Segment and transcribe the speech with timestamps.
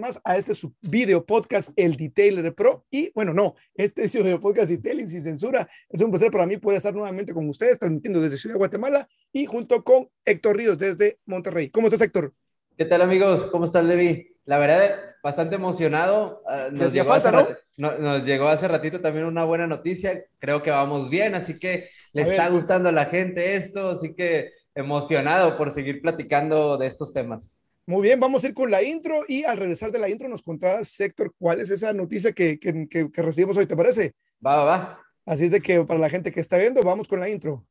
[0.00, 2.84] más a este su video podcast, el Detailer Pro.
[2.90, 5.68] Y bueno, no, este es video podcast Detailing sin censura.
[5.88, 9.08] Es un placer para mí poder estar nuevamente con ustedes, transmitiendo desde Ciudad de Guatemala
[9.32, 11.70] y junto con Héctor Ríos desde Monterrey.
[11.70, 12.32] ¿Cómo estás, Héctor?
[12.76, 13.46] ¿Qué tal, amigos?
[13.46, 14.36] ¿Cómo estás, Levi?
[14.44, 14.90] La verdad,
[15.22, 16.42] bastante emocionado.
[16.48, 17.96] Ah, nos, llegó falta, hace, ¿no?
[17.98, 20.24] nos llegó hace ratito también una buena noticia.
[20.38, 24.50] Creo que vamos bien, así que le está gustando a la gente esto, así que
[24.74, 27.66] emocionado por seguir platicando de estos temas.
[27.86, 30.42] Muy bien, vamos a ir con la intro y al regresar de la intro nos
[30.42, 34.14] contarás, Sector, cuál es esa noticia que, que, que, recibimos hoy, ¿te parece?
[34.44, 34.98] Va, va, va.
[35.26, 37.66] Así es de que para la gente que está viendo, vamos con la intro.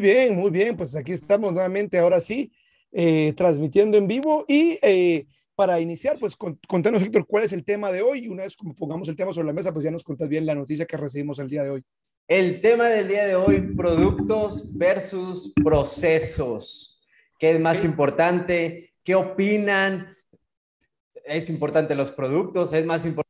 [0.00, 0.76] Bien, muy bien.
[0.76, 2.52] Pues aquí estamos nuevamente, ahora sí,
[2.92, 4.44] eh, transmitiendo en vivo.
[4.48, 8.28] Y eh, para iniciar, pues contanos, Héctor, cuál es el tema de hoy.
[8.28, 10.54] Una vez como pongamos el tema sobre la mesa, pues ya nos contás bien la
[10.54, 11.84] noticia que recibimos el día de hoy.
[12.26, 17.02] El tema del día de hoy, productos versus procesos.
[17.38, 18.92] ¿Qué es más importante?
[19.02, 20.16] ¿Qué opinan?
[21.24, 22.72] ¿Es importante los productos?
[22.72, 23.29] ¿Es más importante?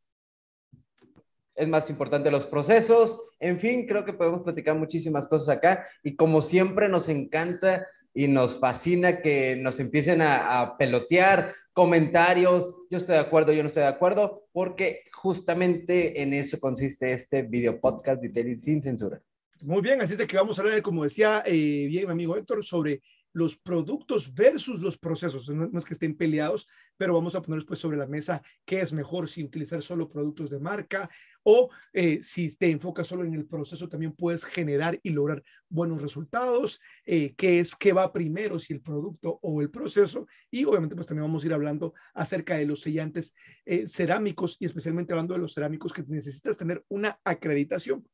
[1.61, 3.35] Es más importante los procesos.
[3.39, 8.29] En fin, creo que podemos platicar muchísimas cosas acá y como siempre nos encanta y
[8.29, 13.83] nos fascina que nos empiecen a, pelotear comentarios, yo estoy de acuerdo, yo no estoy
[13.83, 19.21] de acuerdo, porque justamente en eso consiste este video podcast de sin censura.
[19.63, 22.37] Muy bien, así es de que vamos a hablar, como decía eh, bien mi amigo
[22.37, 25.49] Héctor, sobre los productos versus los procesos.
[25.49, 28.93] No, es que estén peleados, pero vamos a poner pues sobre la mesa qué es
[28.93, 31.09] mejor, si utilizar solo productos de marca
[31.43, 36.03] o eh, si te enfocas solo en el proceso, también puedes generar y lograr buenos
[36.03, 40.27] resultados, eh, qué es, qué va primero, si el producto o el proceso.
[40.51, 43.35] Y obviamente pues también vamos a ir hablando acerca de los sellantes
[43.65, 48.07] eh, cerámicos y especialmente hablando de los cerámicos que necesitas tener una acreditación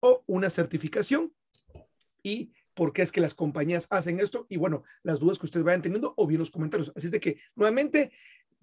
[0.00, 1.32] o una certificación.
[2.22, 5.64] Y por qué es que las compañías hacen esto y bueno, las dudas que ustedes
[5.64, 6.92] vayan teniendo o bien los comentarios.
[6.94, 8.12] Así es de que nuevamente,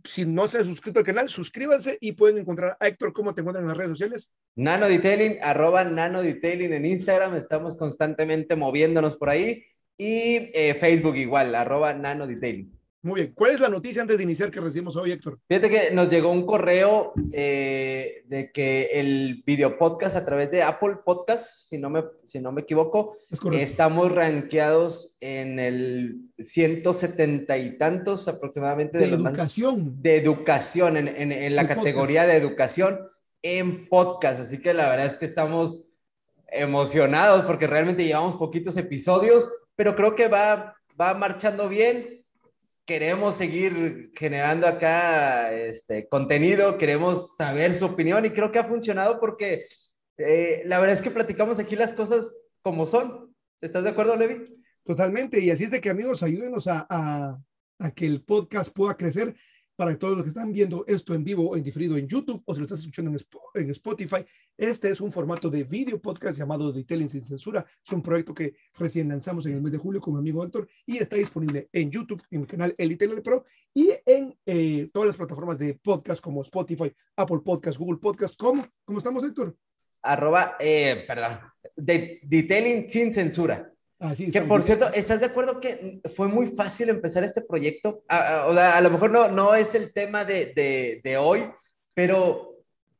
[0.05, 3.41] si no se han suscrito al canal, suscríbanse y pueden encontrar a Héctor, ¿cómo te
[3.41, 4.33] encuentran en las redes sociales?
[4.55, 9.65] Nano Detailing, arroba Nano Detailing en Instagram, estamos constantemente moviéndonos por ahí
[9.97, 12.74] y eh, Facebook igual, arroba Nano Detailing.
[13.05, 13.33] Muy bien.
[13.35, 15.37] ¿Cuál es la noticia antes de iniciar que recibimos hoy, Héctor?
[15.47, 20.63] Fíjate que nos llegó un correo eh, de que el video podcast a través de
[20.63, 23.15] Apple Podcast, si no me, si no me equivoco,
[23.51, 30.01] estamos rankeados en el 170 y tantos aproximadamente de, educación.
[30.01, 33.01] de educación, en, en, en la categoría de educación
[33.43, 34.39] en podcast.
[34.39, 35.91] Así que la verdad es que estamos
[36.47, 42.24] emocionados porque realmente llevamos poquitos episodios, pero creo que va, va marchando bien
[42.85, 49.19] queremos seguir generando acá este contenido, queremos saber su opinión y creo que ha funcionado
[49.19, 49.65] porque
[50.17, 53.35] eh, la verdad es que platicamos aquí las cosas como son.
[53.59, 54.43] ¿Estás de acuerdo, Levi?
[54.83, 55.39] Totalmente.
[55.39, 57.37] Y así es de que amigos, ayúdenos a,
[57.95, 59.35] que el podcast pueda crecer
[59.75, 62.53] para todos los que están viendo esto en vivo o en diferido en YouTube o
[62.53, 63.11] si lo estás escuchando
[63.55, 64.25] en, Spotify,
[64.57, 67.65] este es un formato de video podcast llamado Detailing sin censura.
[67.83, 70.67] Es un proyecto que recién lanzamos en el mes de julio con mi amigo Héctor
[70.85, 73.43] y está disponible en YouTube, en mi canal El Detailer Pro
[73.73, 78.39] y en eh, todas las plataformas de podcast como Spotify, Apple Podcast, Google Podcast.
[78.39, 78.65] ¿Cómo?
[78.85, 79.55] ¿Cómo estamos, Héctor?
[80.01, 81.39] Arroba, eh, perdón,
[81.75, 83.74] de, Detailing sin censura
[84.31, 88.03] que por cierto, ¿estás de acuerdo que fue muy fácil empezar este proyecto?
[88.07, 91.43] A, a, a lo mejor no, no es el tema de, de, de, hoy,
[91.93, 92.55] pero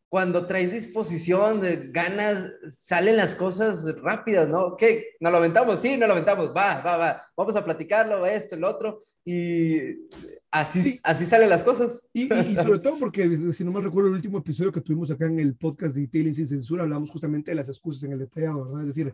[0.08, 4.78] cuando traes disposición, de ganas, salen las cosas rápidas, ¿no?
[4.78, 5.16] ¿Qué?
[5.20, 5.82] ¿Nos lo aventamos?
[5.82, 6.50] Sí, nos lo aventamos.
[6.56, 7.22] Va, va, va.
[7.36, 9.02] Vamos a platicarlo, esto, el otro.
[9.26, 10.08] Y
[10.52, 12.08] así, así salen las cosas.
[12.14, 15.26] Y, y, sobre todo porque, si no me recuerdo, el último episodio que tuvimos acá
[15.26, 18.66] en el podcast de Detailing sin censura, hablamos justamente de las excusas en el detallado,
[18.66, 18.82] ¿verdad?
[18.88, 19.14] Es decir,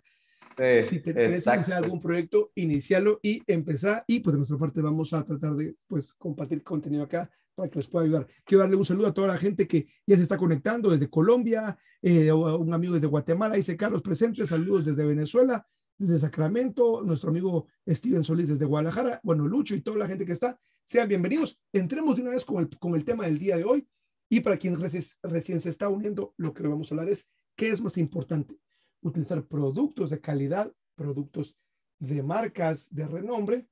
[0.81, 4.03] si te interesa iniciar algún proyecto, iniciarlo y empezar.
[4.07, 7.79] Y pues de nuestra parte vamos a tratar de pues compartir contenido acá para que
[7.79, 8.27] les pueda ayudar.
[8.43, 11.77] Quiero darle un saludo a toda la gente que ya se está conectando desde Colombia,
[12.01, 15.65] eh, un amigo desde Guatemala, dice Carlos presente, saludos desde Venezuela,
[15.97, 20.31] desde Sacramento, nuestro amigo Steven Solís desde Guadalajara, bueno, Lucho y toda la gente que
[20.31, 21.61] está, sean bienvenidos.
[21.71, 23.87] Entremos de una vez con el, con el tema del día de hoy.
[24.27, 27.69] Y para quien recién, recién se está uniendo, lo que vamos a hablar es qué
[27.69, 28.55] es más importante,
[29.01, 31.57] utilizar productos de calidad, productos
[31.99, 33.67] de marcas de renombre,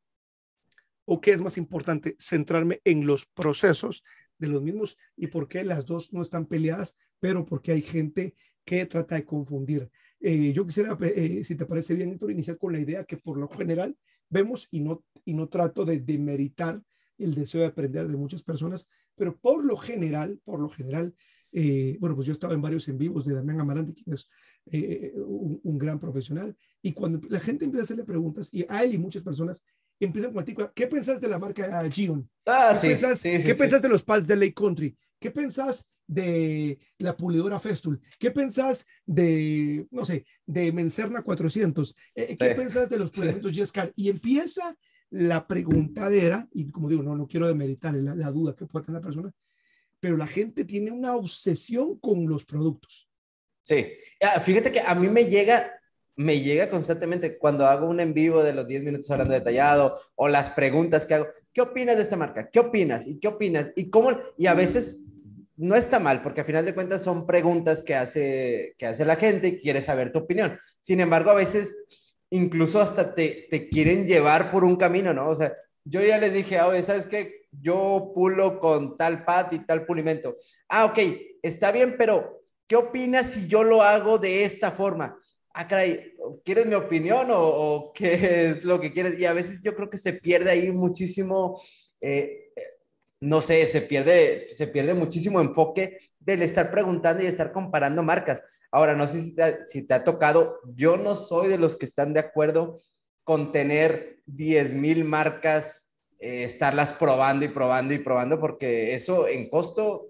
[1.05, 4.03] o qué es más importante, centrarme en los procesos
[4.37, 8.35] de los mismos y por qué las dos no están peleadas, pero porque hay gente
[8.63, 9.89] que trata de confundir.
[10.19, 13.37] Eh, yo quisiera, eh, si te parece bien, Héctor, iniciar con la idea que por
[13.37, 13.97] lo general
[14.29, 16.81] vemos y no, y no trato de demeritar
[17.17, 21.13] el deseo de aprender de muchas personas, pero por lo general, por lo general,
[21.51, 24.29] eh, bueno, pues yo estaba en varios en vivos de Damián Amarante, quien es
[24.71, 28.93] eh, un, gran profesional, y cuando la gente empieza a hacerle preguntas, y a él
[28.93, 29.63] y muchas personas
[29.99, 32.29] empiezan con el ¿qué pensás de la marca Gion?
[32.45, 34.95] Ah, ¿Qué, pensás, ¿qué pensás de los pads de Lake Country?
[35.19, 37.99] ¿Qué pensás de la pulidora Festool?
[38.17, 41.95] ¿Qué pensás de, no sé, de Mencerna 400?
[42.15, 43.91] Eh, ¿Qué pensás de los pulimentos Jescar?
[43.95, 44.77] Y empieza
[45.09, 49.01] la preguntadera, y como digo, no, no quiero demeritar la, la duda que pueda tener
[49.01, 49.31] la persona,
[49.99, 53.08] pero la gente tiene una obsesión con los productos.
[53.69, 53.85] Sí,
[54.23, 55.79] ah, fíjate que a mí me llega,
[56.15, 60.27] me llega constantemente cuando hago un en vivo de los 10 minutos hablando detallado o
[60.27, 62.49] las preguntas que hago, ¿qué opinas de esta marca?
[62.49, 63.05] ¿Qué opinas?
[63.05, 63.71] ¿Y qué opinas?
[63.75, 64.17] ¿Y cómo?
[64.39, 65.05] Y a veces
[65.55, 69.17] no está mal, porque a final de cuentas son preguntas que hace, que hace la
[69.17, 70.57] gente y quiere saber tu opinión.
[70.79, 71.75] Sin embargo, a veces
[72.31, 75.29] incluso hasta te, te quieren llevar por un camino, ¿no?
[75.29, 77.43] O sea, yo ya les dije, oye, ¿sabes qué?
[77.51, 80.37] Yo pulo con tal pad y tal pulimento.
[80.67, 80.97] Ah, ok,
[81.43, 82.39] está bien, pero
[82.69, 85.19] ¿qué opinas si yo lo hago de esta forma?
[85.53, 86.13] Ah, caray,
[86.45, 89.19] ¿quieres mi opinión o, qué es lo que quieres?
[89.19, 91.59] Y a veces yo creo que se pierde ahí muchísimo,
[91.99, 92.53] eh,
[93.19, 98.41] no sé, se pierde, se pierde muchísimo enfoque del estar preguntando y estar comparando marcas.
[98.71, 99.23] Ahora, no sé
[99.67, 102.79] si te, ha tocado, yo no soy de los que están de acuerdo
[103.23, 109.49] con tener 10 mil marcas, eh, estarlas probando y probando y probando, porque eso en
[109.49, 110.08] costo,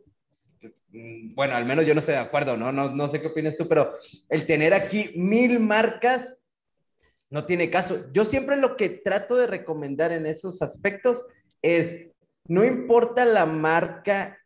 [0.91, 2.71] bueno, al menos yo no estoy de acuerdo, ¿no?
[2.71, 3.93] No, no sé qué opinas tú, pero
[4.29, 6.51] el tener aquí mil marcas
[7.29, 8.11] no tiene caso.
[8.11, 11.25] Yo siempre lo que trato de recomendar en esos aspectos
[11.61, 12.13] es,
[12.47, 14.39] no importa la marca,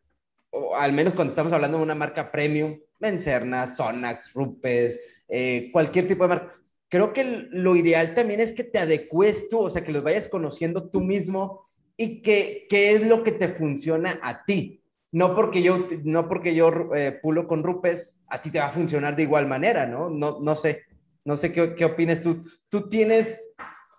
[0.49, 6.07] o al menos cuando estamos hablando de una marca premium, Mencerna, Sonax, Rupes, eh, cualquier
[6.07, 6.53] tipo de marca.
[6.89, 10.27] Creo que lo ideal también es que te adecues tú, o sea, que los vayas
[10.27, 11.67] conociendo tú mismo
[11.97, 14.82] y que qué es lo que te funciona a ti.
[15.13, 18.71] No porque yo, no porque yo eh, pulo con Rupes, a ti te va a
[18.71, 20.09] funcionar de igual manera, ¿no?
[20.09, 20.81] No, no sé,
[21.23, 22.43] no sé qué, qué opinas tú.
[22.69, 23.39] ¿Tú tienes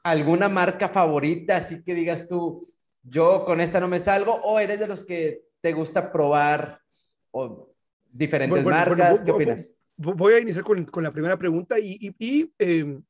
[0.04, 2.64] alguna marca favorita, así que digas tú,
[3.02, 6.80] yo con esta no me salgo, o eres de los que te gusta probar
[7.30, 7.74] o
[8.10, 9.22] diferentes marcas.
[9.22, 9.76] ¿Qué opinas?
[9.96, 13.02] Voy a iniciar con, con la primera pregunta y, y, em,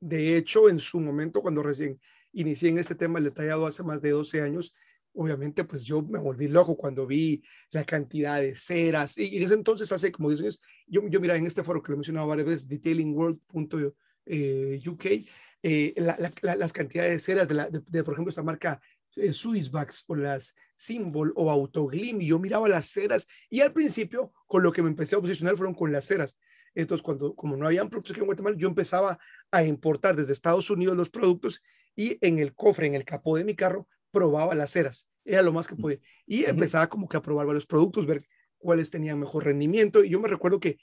[0.00, 1.98] de hecho en su momento cuando recién
[2.32, 4.74] inicié en este tema detallado hace más de 12 años,
[5.16, 9.90] obviamente pues yo me volví loco cuando vi la cantidad de ceras y, en entonces
[9.92, 12.46] hace como 10 años, yo, yo mira en este foro que lo he mencionado varias
[12.46, 13.94] veces, detailingworld.uk,
[14.26, 15.24] eh,
[15.62, 15.94] eh,
[16.42, 18.80] las cantidades de ceras de, la, de, por ejemplo, esta marca
[19.16, 24.32] eh, Swissbacks o las Symbol o Autoglim y yo miraba las ceras y al principio
[24.46, 26.38] con lo que me empecé a obsesionar fueron con las ceras.
[26.74, 29.18] Entonces, cuando, como no habían productos aquí en Guatemala, yo empezaba
[29.50, 31.62] a importar desde Estados Unidos los productos
[31.96, 35.06] y en el cofre, en el capó de mi carro, probaba las ceras.
[35.26, 35.98] Era lo más que podía.
[36.24, 38.26] Y empezaba como que a probar varios productos, ver
[38.56, 40.02] cuáles tenían mejor rendimiento.
[40.02, 40.78] Y yo me recuerdo que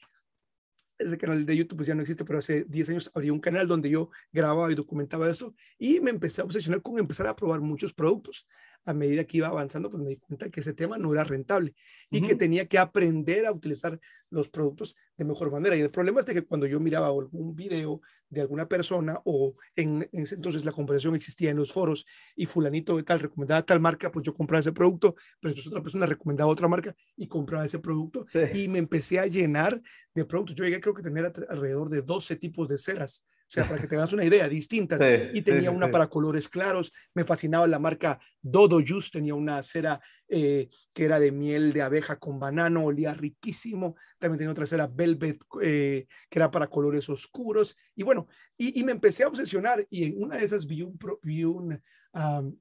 [0.99, 3.67] ese canal de YouTube pues ya no existe, pero hace 10 años había un canal
[3.67, 7.59] donde yo grababa y documentaba eso y me empecé a obsesionar con empezar a probar
[7.59, 8.47] muchos productos
[8.85, 11.73] a medida que iba avanzando, pues me di cuenta que ese tema no era rentable
[12.09, 13.99] y que tenía que aprender a utilizar
[14.29, 15.75] los productos de mejor manera.
[15.75, 19.55] Y el problema es de que cuando yo miraba algún video de alguna persona o
[19.75, 23.79] en, ese entonces la conversación existía en los foros y fulanito de tal recomendaba tal
[23.79, 27.65] marca, pues yo compraba ese producto, pero después otra persona recomendaba otra marca y compraba
[27.65, 29.81] ese producto y me empecé a llenar
[30.13, 30.55] de productos.
[30.55, 34.11] Yo llegué creo que tener alrededor de 12 tipos de ceras sea, para que tengas
[34.13, 34.99] una idea, distintas.
[35.33, 36.91] y tenía una para colores claros.
[37.13, 41.83] Me fascinaba la marca Dodo Juice, tenía una cera eh, que era de miel de
[41.83, 43.95] abeja con banano, olía riquísimo.
[44.17, 47.77] También tenía otra cera Velvet, eh, que era para colores oscuros.
[47.95, 49.85] Y bueno, y, me empecé a obsesionar.
[49.89, 51.79] Y en una de esas vi un, vi un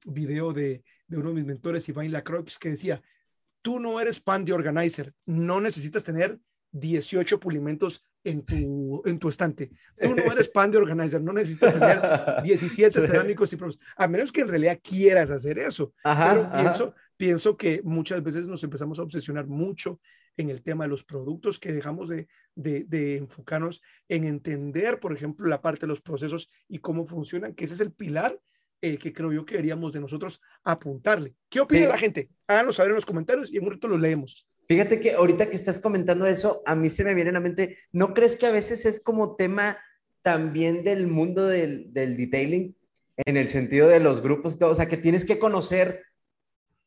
[0.05, 3.01] video de, de, uno de mis mentores, Iván Lacroix, que decía,
[3.63, 6.39] tú no eres pan de organizer, no necesitas tener
[6.71, 9.71] 18 pulimentos en tu, en tu estante.
[10.01, 12.01] Tú no eres pan de organizer, no necesitas tener
[12.43, 13.57] 17 cerámicos y
[13.97, 15.93] a menos que en realidad quieras hacer eso.
[16.03, 19.99] Pero Pienso, pienso que muchas veces nos empezamos a obsesionar mucho
[20.37, 25.47] en el tema de los productos, que dejamos de, de, enfocarnos en entender, por ejemplo,
[25.47, 28.39] la parte de los procesos y cómo funcionan, que ese es el pilar
[28.81, 31.35] eh, que creo yo que deberíamos de nosotros apuntarle.
[31.49, 32.29] ¿Qué opina la gente?
[32.47, 34.47] Háganos saber en los comentarios y en un rato lo leemos.
[34.67, 37.77] Fíjate que ahorita que estás comentando eso, a mí se me viene a la mente,
[37.91, 39.77] ¿no crees que a veces es como tema
[40.21, 42.75] también del mundo del, del detailing?
[43.17, 46.03] En el sentido de los grupos, o sea, que tienes que conocer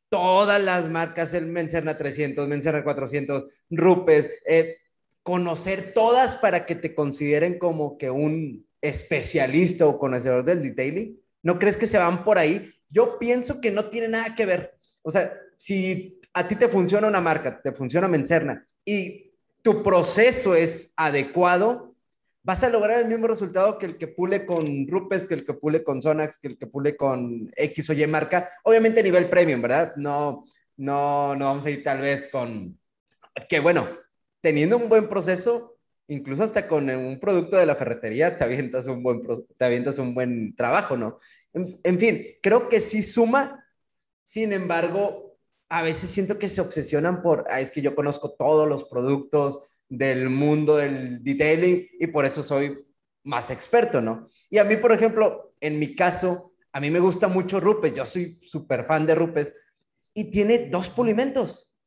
[0.09, 4.79] todas las marcas, el Mencerna 300, Mencerna 400, Rupes, eh,
[5.23, 11.21] conocer todas para que te consideren como que un especialista o conocedor del detailing.
[11.43, 12.73] ¿No crees que se van por ahí?
[12.89, 14.75] Yo pienso que no tiene nada que ver.
[15.03, 20.55] O sea, si a ti te funciona una marca, te funciona Mencerna y tu proceso
[20.55, 21.95] es adecuado,
[22.43, 25.55] vas a lograr el mismo resultado que el que pule con Rupes, que el que
[25.55, 29.31] pule con Sonax, que el que pule con X o Y marca, obviamente a nivel
[29.31, 29.97] premium, ¿verdad?
[29.97, 30.45] No,
[30.77, 32.79] no, no vamos a ir tal vez con,
[33.49, 33.89] que bueno,
[34.43, 39.03] teniendo un buen proceso, incluso hasta con un producto de la ferretería, te avientas un
[39.03, 39.23] buen,
[39.57, 41.19] te avientas un buen trabajo, ¿no?
[41.83, 43.65] En, fin, creo que sí suma,
[44.23, 45.26] sin embargo,
[45.69, 49.61] a veces siento que se obsesionan por, ah, es que yo conozco todos los productos
[49.89, 52.85] del mundo del detailing y por eso soy
[53.25, 54.29] más experto, ¿no?
[54.51, 58.05] Y a mí, por ejemplo, en mi caso, a mí me gusta mucho Rupes, yo
[58.05, 59.55] soy súper fan de Rupes
[60.15, 61.83] y tiene dos pulimentos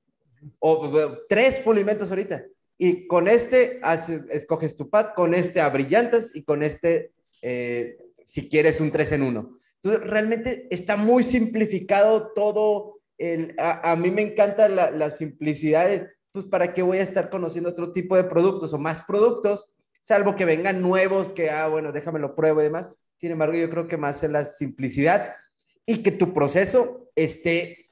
[0.59, 2.45] o tres pulimentos ahorita.
[2.77, 3.81] Y con este
[4.31, 9.23] escoges tu pad, con este abrillantas y con este, eh, si quieres, un 3 en
[9.23, 9.59] 1.
[9.75, 12.98] Entonces, realmente está muy simplificado todo.
[13.19, 17.69] El, a, mí me encanta la, la simplicidad, pues para qué voy a estar conociendo
[17.69, 22.17] otro tipo de productos o más productos, salvo que vengan nuevos, que, ah, bueno, déjame
[22.17, 22.89] lo pruebo y demás.
[23.17, 25.35] Sin embargo, yo creo que más es la simplicidad
[25.85, 27.91] y que tu proceso esté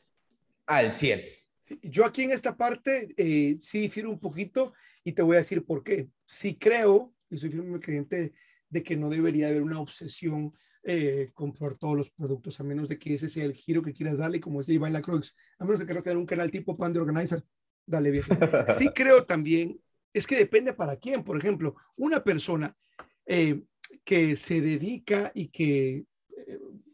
[0.65, 1.37] al 100
[1.81, 5.65] yo aquí en esta parte eh, sí difiero un poquito y te voy a decir
[5.65, 6.09] por qué.
[6.25, 8.33] Sí creo, y soy firme creyente
[8.69, 10.53] de que no debería haber una obsesión
[10.89, 14.17] eh, comprar todos los productos, a menos de que ese sea el giro que quieras
[14.17, 16.99] darle, como dice Iván Lacroix, a menos que quieras tener un canal tipo Pan de
[16.99, 17.43] Organizer,
[17.85, 18.23] dale bien.
[18.77, 19.81] Sí creo también,
[20.13, 22.75] es que depende para quién, por ejemplo, una persona
[23.25, 23.63] eh,
[24.03, 26.05] que se dedica y que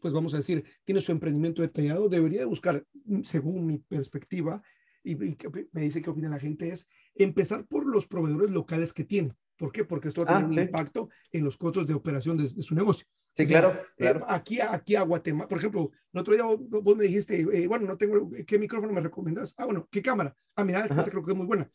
[0.00, 2.84] pues vamos a decir, tiene su emprendimiento detallado, debería buscar,
[3.22, 4.62] según mi perspectiva,
[5.02, 9.34] y, me dice qué opina la gente, es empezar por los proveedores locales que tiene.
[9.56, 9.84] ¿Por qué?
[9.84, 12.74] Porque esto va a tener ah, un impacto en los costos de operación de, su
[12.74, 13.06] negocio.
[13.34, 14.24] Sí, claro, eh, claro.
[14.28, 17.96] aquí, aquí a Guatemala, por ejemplo, el otro día vos, me dijiste, eh, bueno, no
[17.96, 19.54] tengo, ¿qué micrófono me recomiendas?
[19.58, 20.36] Ah, bueno, ¿qué cámara?
[20.54, 21.68] Ah, mira, esta creo que es muy buena.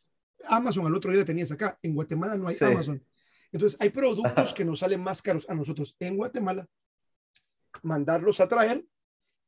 [0.45, 3.03] Amazon al otro día tenías acá, en Guatemala no hay Amazon.
[3.51, 6.67] Entonces, hay productos que nos salen más caros a nosotros en Guatemala
[7.83, 8.85] mandarlos a traer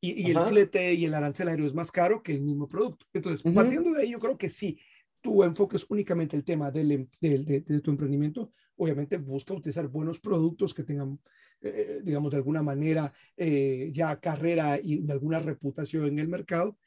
[0.00, 3.06] y, el flete y el arancel aéreo es más caro que el mismo producto.
[3.12, 4.78] Entonces, partiendo de ahí, yo creo que si
[5.20, 10.18] tu enfoque es únicamente el tema del, em, de, tu emprendimiento, obviamente busca utilizar buenos
[10.18, 11.20] productos que tengan,
[11.62, 16.78] eh, digamos, de alguna manera eh, ya carrera y alguna reputación en el mercado,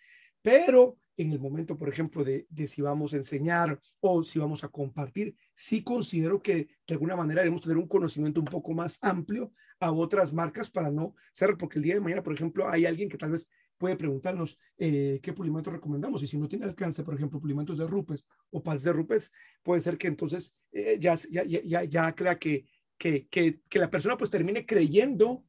[0.41, 4.67] pero en el momento, por ejemplo, de, si vamos a enseñar o si vamos a
[4.67, 9.53] compartir, sí considero que de alguna manera debemos tener un conocimiento un poco más amplio
[9.79, 13.07] a otras marcas para no ser, porque el día de mañana, por ejemplo, hay alguien
[13.09, 17.13] que tal vez puede preguntarnos eh, qué pulimentos recomendamos y si no tiene alcance, por
[17.13, 19.31] ejemplo, pulimentos de rupes o pals de rupes,
[19.63, 22.65] puede ser que entonces eh, ya, ya, ya, ya, crea que,
[22.97, 25.45] que, que, que la persona pues termine creyendo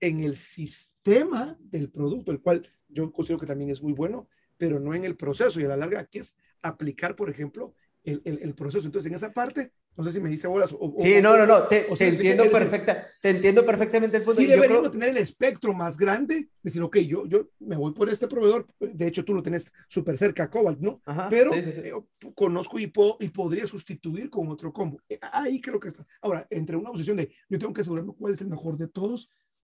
[0.00, 4.78] en el sistema del producto, el cual yo considero que también es muy bueno, pero
[4.78, 5.60] no en el proceso.
[5.60, 8.86] Y a la larga aquí es aplicar, por ejemplo, el, el, proceso.
[8.86, 10.74] Entonces, en esa parte, no sé si me dice bolas.
[10.78, 14.40] O, sí, no, no, no, te, entiendo, perfecta, te entiendo perfectamente el punto.
[14.40, 18.26] Sí deberíamos tener el espectro más grande, decir, ok, yo, yo me voy por este
[18.26, 21.00] proveedor, de hecho tú lo tenés súper cerca a Cobalt, ¿no?
[21.30, 21.92] Pero eh,
[22.34, 25.00] conozco y, puedo, y podría sustituir con otro combo.
[25.08, 26.06] Eh, ahí creo que está.
[26.20, 29.30] Ahora, entre una posición de yo tengo que asegurarme cuál es el mejor de todos,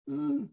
[0.07, 0.45] mm,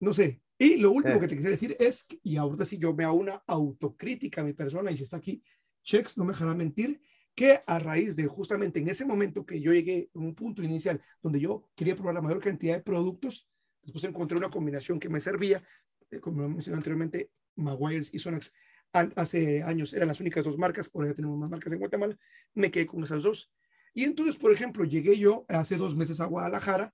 [0.00, 3.04] no sé, y lo último que te quisiera decir es, y ahorita si yo me
[3.04, 5.42] hago una autocrítica a mi persona, y si está aquí,
[5.82, 7.00] Chex no me dejará mentir,
[7.34, 11.00] que a raíz de justamente en ese momento que yo llegué a un punto inicial
[11.22, 13.48] donde yo quería probar la mayor cantidad de productos,
[13.82, 15.62] después encontré una combinación que me servía,
[16.10, 18.52] eh, como mencioné anteriormente, Maguires y Sonax
[18.92, 22.18] hace años eran las únicas dos marcas, ahora ya tenemos más marcas en Guatemala,
[22.54, 23.52] me quedé con esas dos.
[23.94, 26.92] Y entonces, por ejemplo, llegué yo hace dos meses a Guadalajara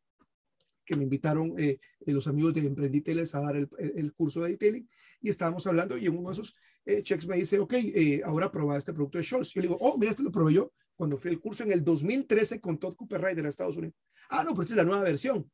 [0.85, 4.89] que me invitaron eh, los amigos de Emprenditellers a dar el, el, curso de detailing
[5.21, 6.55] y estábamos hablando y en uno de esos
[6.87, 9.53] eh, checks me dice, ok, eh, ahora prueba este producto de Scholz.
[9.53, 11.85] Yo le digo, oh, mira, este lo probé yo cuando fui al curso en el
[11.85, 13.97] 2013 con Todd Cooper Rider de Estados Unidos.
[14.31, 15.51] Ah, no, pero esta es la nueva versión.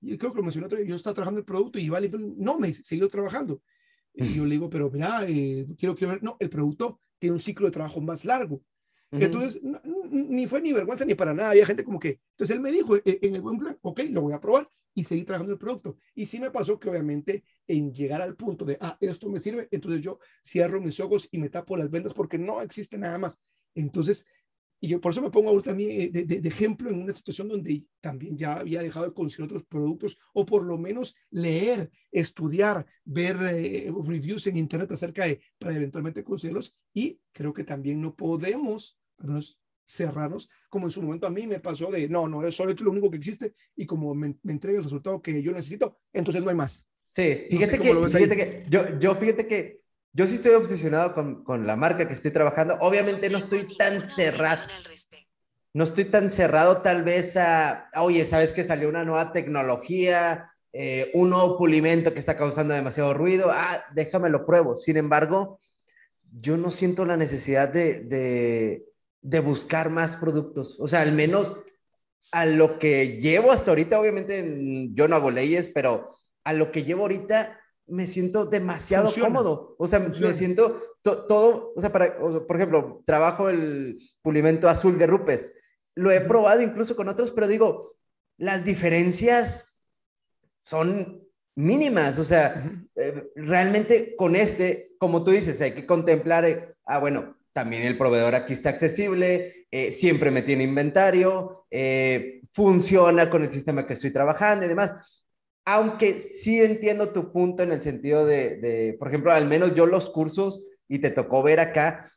[0.00, 3.08] Y creo que lo mencionó, yo estaba trabajando el producto y vale, no, me siguió
[3.08, 3.62] trabajando.
[4.12, 7.66] Y yo le digo, pero mira, quiero, quiero ver, no, el producto tiene un ciclo
[7.66, 8.62] de trabajo más largo.
[9.12, 9.60] Entonces,
[10.10, 11.50] ni fue ni vergüenza ni para nada.
[11.50, 14.22] Había gente como que, entonces él me dijo e, en el buen plan, ok, lo
[14.22, 15.96] voy a probar y seguir trabajando el producto.
[16.14, 19.68] Y sí me pasó que obviamente en llegar al punto de, ah, esto me sirve,
[19.70, 23.38] entonces yo cierro mis ojos y me tapo las vendas porque no existe nada más.
[23.74, 24.26] Entonces,
[24.84, 27.12] y yo por eso me pongo ahorita a mí eh, de, de, ejemplo en una
[27.12, 31.90] situación donde también ya había dejado de conseguir otros productos o por lo menos leer,
[32.10, 36.74] estudiar, ver eh, reviews en internet acerca de para eventualmente conseguirlos.
[36.92, 38.98] Y creo que también no podemos
[39.84, 42.84] cerrarnos, como en su momento a mí me pasó de, no, no, es solo esto
[42.84, 46.50] lo único que existe y como me, entrega el resultado que yo necesito, entonces no
[46.50, 46.86] hay más.
[47.08, 49.82] Sí, fíjate, que, fíjate que, yo, yo fíjate que
[50.14, 52.76] yo sí estoy obsesionado con, con la marca que estoy trabajando.
[52.80, 54.62] Obviamente no estoy tan cerrado.
[55.74, 60.52] No estoy tan cerrado tal vez a, oye, ¿sabes que salió una nueva tecnología?
[60.74, 64.76] Eh, un nuevo pulimento que está causando demasiado ruido, ah, déjame lo pruebo.
[64.76, 65.60] Sin embargo,
[66.40, 68.84] yo no siento la necesidad de, de,
[69.22, 70.78] buscar más productos.
[70.80, 71.56] O sea, al menos
[72.32, 76.10] a lo que llevo hasta ahorita, obviamente yo no hago leyes, pero
[76.44, 79.74] a lo que llevo ahorita me siento demasiado cómodo.
[79.78, 85.06] O sea, me siento todo, o sea, para, por ejemplo, trabajo el pulimento azul de
[85.06, 85.52] Rupes.
[85.94, 87.92] Lo he probado incluso con otros, pero digo,
[88.38, 89.86] las diferencias
[90.60, 91.22] son
[91.54, 92.64] mínimas, o sea,
[92.94, 97.98] eh, realmente con este, como tú dices, hay que contemplar, eh, ah, bueno, también el
[97.98, 101.66] proveedor aquí está accesible, eh, siempre me tiene inventario,
[102.50, 104.92] funciona con el sistema que estoy trabajando y demás.
[105.64, 110.10] Aunque sí entiendo tu punto en el sentido de, por ejemplo, al menos yo los
[110.10, 112.10] cursos, y te tocó ver acá,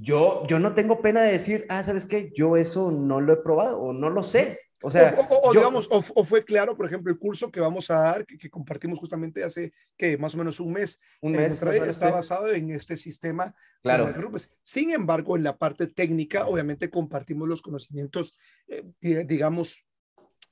[0.00, 2.32] yo, yo no tengo pena de decir, ah, ¿sabes qué?
[2.34, 4.60] Yo eso no lo he probado o no lo sé.
[4.82, 8.26] O sea, o, digamos, o, fue claro, por ejemplo, el curso que vamos a dar,
[8.26, 12.70] que, compartimos justamente hace que más o menos un mes, un mes está basado en
[12.70, 13.54] este sistema.
[13.82, 14.12] Claro.
[14.62, 18.36] Sin embargo, en la parte técnica, obviamente compartimos los conocimientos,
[18.68, 19.82] eh, digamos,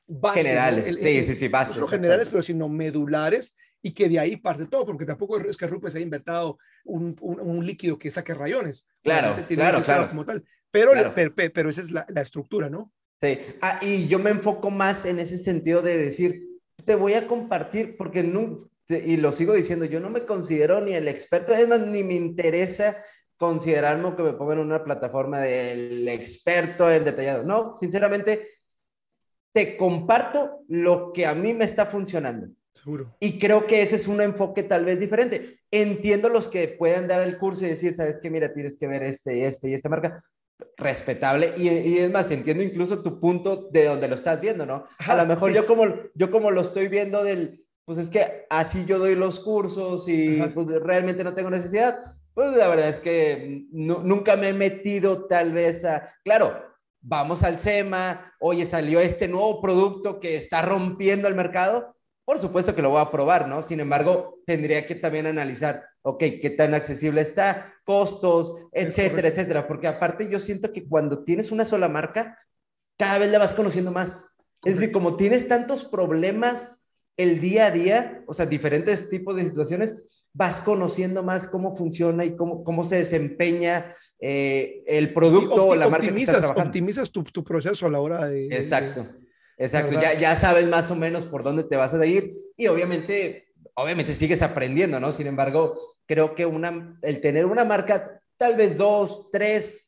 [0.07, 0.43] básicos.
[0.43, 1.81] Generales, sí, sí, sí, básicos.
[1.81, 5.66] No generales, pero sino medulares y que de ahí parte todo, porque tampoco es que
[5.66, 8.87] Rupes haya inventado un, un, líquido que saque rayones.
[9.02, 10.09] Claro, claro, claro.
[10.09, 10.43] Como tal.
[10.71, 12.94] Pero, pero, pero, esa es la, la estructura, ¿no?
[13.23, 16.44] Sí, ah, y yo me enfoco más en ese sentido de decir,
[16.85, 20.92] te voy a compartir, porque no, y lo sigo diciendo, yo no me considero ni
[20.92, 22.97] el experto, además ni me interesa
[23.37, 27.44] considerarme que me pongan en una plataforma del experto en detallado.
[27.44, 28.49] No, sinceramente,
[29.52, 32.49] te comparto lo que a mí me está funcionando.
[32.73, 33.14] Seguro.
[33.21, 35.61] Y creo que ese es un enfoque tal vez diferente.
[35.71, 39.05] Entiendo los que pueden dar el curso y decir, sabes que mira, tienes que ver
[39.05, 40.22] este, este y esta marca,
[40.77, 41.55] respetable.
[41.57, 44.85] Y, es más, entiendo incluso tu punto de donde lo estás viendo, ¿no?
[44.99, 48.85] A lo mejor yo, como, yo como lo estoy viendo del, pues es que así
[48.87, 51.99] yo doy los cursos y pues, realmente no tengo necesidad,
[52.35, 56.53] pues la verdad es que nunca me he metido tal vez a, claro,
[57.01, 61.93] vamos al SEMA, oye, salió este nuevo producto que está rompiendo el mercado,
[62.25, 63.63] por supuesto que lo voy a probar, ¿no?
[63.63, 69.89] Sin embargo, tendría que también analizar, ok, qué tan accesible está, costos, etcétera, etcétera, porque
[69.89, 72.39] aparte yo siento que cuando tienes una sola marca,
[72.99, 74.37] cada vez la vas conociendo más.
[74.65, 76.85] Es decir, como tienes tantos problemas
[77.17, 82.25] el día a día, o sea, diferentes tipos de situaciones, vas conociendo más cómo funciona
[82.25, 86.51] y cómo, cómo se desempeña eh, el producto o la marca que estás.
[86.57, 88.47] Optimizas tu, tu, proceso a la hora de...
[88.47, 89.07] Exacto.
[89.57, 93.49] Exacto, ya, ya sabes más o menos por dónde te vas a ir y obviamente,
[93.75, 95.12] obviamente sigues aprendiendo, ¿no?
[95.12, 99.85] Sin embargo, creo que una, el tener una marca, tal vez dos, tres,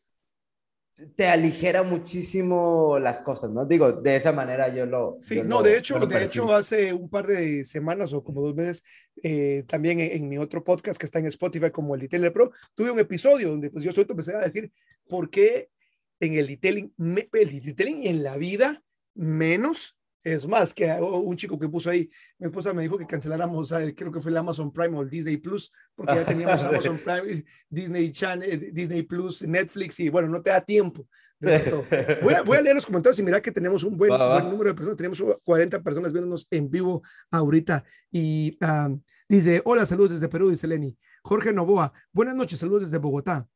[1.15, 3.67] te aligera muchísimo las cosas, ¿no?
[3.67, 5.19] Digo, de esa manera yo lo...
[5.21, 8.83] Sí, no, de hecho, de hecho hace un par de semanas o como dos meses,
[9.23, 12.91] eh, también en, mi otro podcast que está en Spotify como el Detailing Pro, tuve
[12.91, 14.73] un episodio donde pues yo estoy empecé a decir
[15.07, 15.69] por qué
[16.19, 18.83] en el detailing, el detailing en la vida
[19.17, 23.73] menos es más, que un chico que puso ahí, mi esposa me dijo que canceláramos,
[23.95, 27.45] creo que fue el Amazon Prime o el Disney Plus, porque ya teníamos Amazon Prime,
[27.71, 31.07] Disney Channel, eh, Disney Plus, Netflix, y bueno, no te da tiempo.
[31.39, 34.75] Voy, a, voy, a, leer los comentarios y mira que tenemos un buen, número de
[34.75, 37.85] personas, tenemos 40 personas viéndonos en vivo ahorita.
[38.11, 38.59] Y
[39.29, 40.97] dice, hola, saludos desde Perú, dice Lenny.
[41.23, 43.47] Jorge Novoa, buenas noches, saludos desde Bogotá.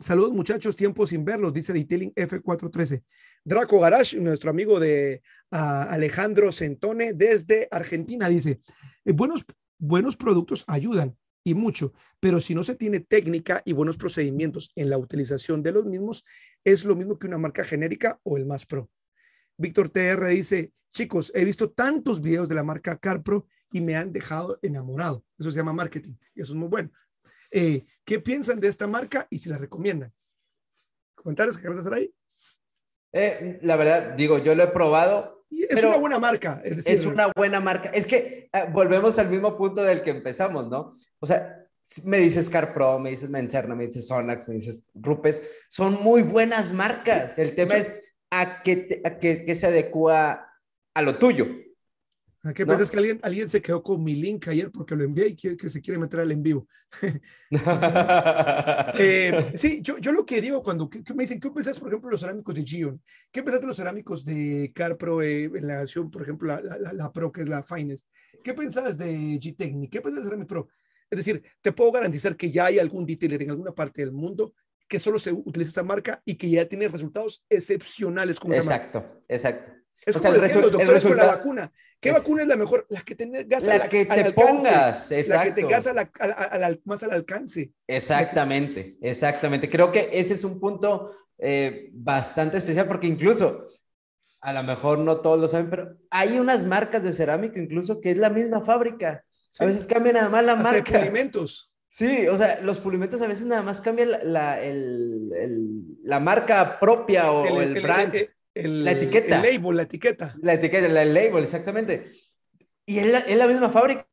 [0.00, 3.02] Saludos muchachos, tiempo sin verlos, dice Detailing F413.
[3.42, 8.60] Draco Garage, nuestro amigo de Alejandro Centone desde Argentina, dice,
[9.04, 9.44] eh, buenos,
[9.76, 14.88] buenos productos ayudan y mucho, pero si no se tiene técnica y buenos procedimientos en
[14.88, 16.24] la utilización de los mismos,
[16.62, 18.88] es lo mismo que una marca genérica o el más pro.
[19.56, 24.12] Víctor TR dice, chicos, he visto tantos videos de la marca CarPro y me han
[24.12, 25.24] dejado enamorado.
[25.36, 26.90] Eso se llama marketing y eso es muy bueno.
[27.50, 30.12] Eh, ¿Qué piensan de esta marca y si la recomiendan?
[31.14, 32.14] ¿Comentarios que quieras hacer ahí?
[33.12, 35.44] Eh, la verdad, digo, yo lo he probado.
[35.50, 36.60] es una buena marca.
[36.64, 37.90] Es, una buena marca.
[37.90, 40.94] Es que eh, volvemos al mismo punto del que empezamos, ¿no?
[41.18, 41.66] O sea,
[42.04, 46.72] me dices CarPro, me dices Mencerna, me dices Sonax, me dices Rupes, son muy buenas
[46.72, 47.38] marcas.
[47.38, 47.90] El tema es
[48.30, 50.52] a qué, a qué, qué se adecua
[50.94, 51.46] a lo tuyo.
[52.54, 55.36] ¿Qué piensas que alguien, alguien se quedó con mi link ayer porque lo envié y
[55.36, 56.68] quiere, que se quiere meter al en vivo?
[58.98, 62.10] eh, sí, yo, yo, lo que digo cuando que, me dicen, ¿qué pensás, por ejemplo,
[62.10, 63.02] los cerámicos de Gion?
[63.32, 66.92] ¿Qué pensás de los cerámicos de CarPro eh, en la versión, por ejemplo, la, la,
[66.92, 68.06] la, Pro, que es la Finest?
[68.44, 69.90] ¿Qué pensás de G-Technic?
[69.90, 70.68] ¿Qué pensás de Ceramic Pro?
[71.10, 74.54] Es decir, te puedo garantizar que ya hay algún detailer en alguna parte del mundo
[74.86, 79.00] que solo se utiliza esa marca y que ya tiene resultados excepcionales con esa exacto,
[79.00, 79.20] marca.
[79.28, 79.77] Exacto, exacto.
[80.08, 81.72] Es como decían los doctores con la vacuna.
[82.00, 82.86] ¿Qué vacuna es la mejor?
[82.88, 85.10] La que tengas la al, que te pongas.
[85.10, 87.72] La que tengas al, más al alcance.
[87.86, 89.68] Exactamente, exactamente.
[89.68, 93.68] Creo que ese es un punto eh, bastante especial porque incluso,
[94.40, 98.12] a lo mejor no todos lo saben, pero hay unas marcas de cerámica incluso que
[98.12, 99.24] es la misma fábrica.
[99.58, 100.92] A veces cambian nada más la Hasta marca.
[100.92, 101.72] De alimentos.
[101.90, 106.20] Sí, o sea, los pulimentos a veces nada más cambian la, la, el, el, la
[106.20, 108.14] marca propia o el, el brand.
[108.58, 109.36] El, la etiqueta.
[109.36, 110.34] El label, la etiqueta.
[110.42, 112.10] La etiqueta, la, el label, exactamente.
[112.86, 114.08] Y es la, es la misma fábrica.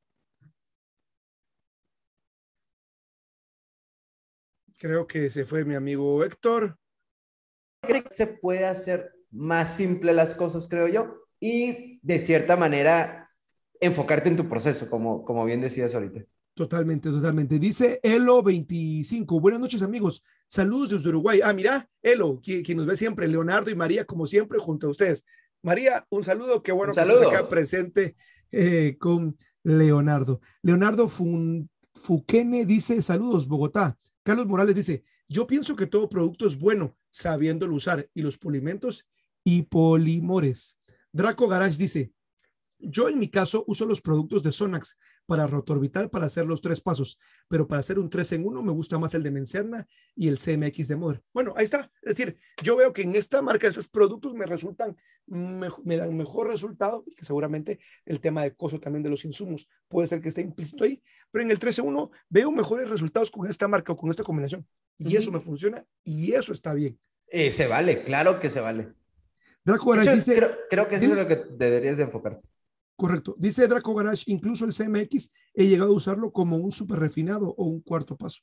[4.77, 6.77] Creo que se fue mi amigo Héctor.
[7.81, 13.27] Creo que se puede hacer más simple las cosas, creo yo, y de cierta manera
[13.79, 16.21] enfocarte en tu proceso, como, como bien decías ahorita.
[16.55, 17.59] Totalmente, totalmente.
[17.59, 19.41] Dice Elo25.
[19.41, 20.23] Buenas noches, amigos.
[20.47, 21.41] Saludos desde Uruguay.
[21.43, 24.91] Ah, mira, Elo, quien, quien, nos ve siempre, Leonardo y María, como siempre, junto a
[24.91, 25.25] ustedes.
[25.61, 26.63] María, un saludo.
[26.63, 28.15] Qué bueno que estás acá presente
[28.53, 30.39] eh, con Leonardo.
[30.61, 33.97] Leonardo Fun, Fuquene dice: Saludos, Bogotá.
[34.23, 39.05] Carlos Morales dice: Yo pienso que todo producto es bueno sabiéndolo usar y los polimentos
[39.43, 40.77] y polimores.
[41.11, 42.13] Draco Garage dice:
[42.89, 46.81] yo en mi caso uso los productos de Sonax para rotorbital para hacer los tres
[46.81, 47.17] pasos,
[47.47, 50.37] pero para hacer un 3 en 1 me gusta más el de Mencerna y el
[50.37, 51.21] CMX de Moder.
[51.33, 51.91] Bueno, ahí está.
[52.01, 54.95] Es decir, yo veo que en esta marca esos productos me resultan,
[55.25, 59.25] me, me dan mejor resultado y que seguramente el tema de costo también de los
[59.25, 62.89] insumos puede ser que esté implícito ahí, pero en el 3 en 1 veo mejores
[62.89, 64.67] resultados con esta marca o con esta combinación
[64.97, 65.19] y uh -huh.
[65.19, 66.99] eso me funciona y eso está bien.
[67.27, 68.93] Eh, se vale, claro que se vale.
[69.63, 72.47] Draco Garage dice, creo, creo, que eso es lo que deberías de enfocarte.
[72.95, 73.35] Correcto.
[73.37, 77.65] Dice Draco Garage, incluso el CMX he llegado a usarlo como un super refinado o
[77.65, 78.41] un cuarto paso.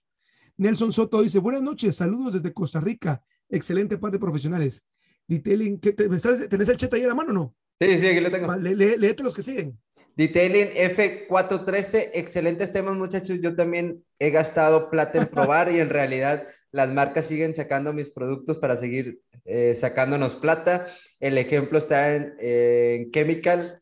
[0.58, 4.84] Nelson Soto dice, buenas noches, saludos desde Costa Rica, excelente par de profesionales.
[5.26, 7.56] Detailing, ¿qué te, estás, ¿tenés el chat ahí a la mano o no?
[7.80, 8.46] Sí, sí, aquí lo tengo.
[8.46, 9.78] Vale, lé, léete los que siguen.
[10.14, 13.38] Detailing F413, excelentes temas muchachos.
[13.40, 18.10] Yo también he gastado plata en probar y en realidad las marcas siguen sacando mis
[18.10, 20.86] productos para seguir eh, sacándonos plata.
[21.18, 23.81] El ejemplo está en, en Chemical,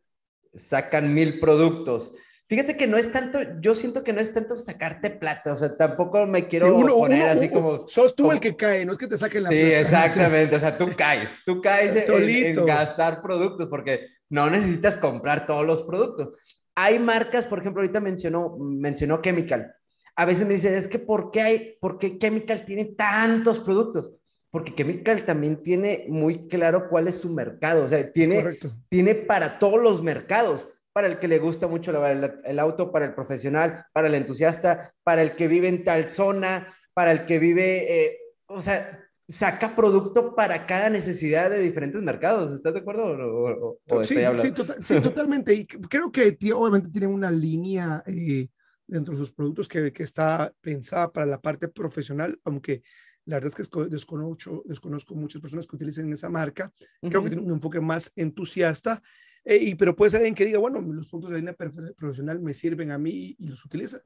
[0.55, 2.15] sacan mil productos.
[2.51, 5.77] Fíjate que no es tanto, yo siento que no es tanto sacarte plata, o sea,
[5.77, 7.89] tampoco me quiero sí, uno, poner uno, así uno, como...
[7.89, 9.81] Sos tú como, el que cae, no es que te saquen la sí, plata.
[9.81, 12.61] exactamente, o sea, tú caes, tú caes en, Solito.
[12.63, 16.31] en, gastar productos porque no necesitas comprar todos los productos.
[16.75, 19.73] Hay marcas, por ejemplo, ahorita mencionó, mencionó Chemical.
[20.17, 24.11] A veces me dicen, es que ¿por qué, hay, ¿por qué Chemical tiene tantos productos?
[24.51, 28.59] Porque Chemical también tiene muy claro cuál es su mercado, o sea, tiene,
[28.89, 33.07] tiene para todos los mercados, para el que le gusta mucho el, el, auto, para
[33.07, 37.39] el profesional, para el entusiasta, para el que vive en tal zona, para el que
[37.39, 43.05] vive, eh, o sea, saca producto para cada necesidad de diferentes mercados, ¿estás de acuerdo?
[43.05, 48.03] O, o, o sí, sí, total, sí, totalmente, y creo que obviamente tiene una línea...
[48.07, 48.49] Eh,
[48.91, 52.83] dentro de sus productos que, que está pensada para la parte profesional, aunque
[53.31, 56.73] la verdad es que desconozco, desconozco muchas personas que utilicen esa marca.
[57.01, 57.11] Uh -huh.
[57.11, 59.01] Creo que tiene un enfoque más entusiasta,
[59.45, 62.55] eh, y, pero puede ser alguien que diga, bueno, los puntos de línea profesional me
[62.55, 64.03] sirven a mí y los utiliza.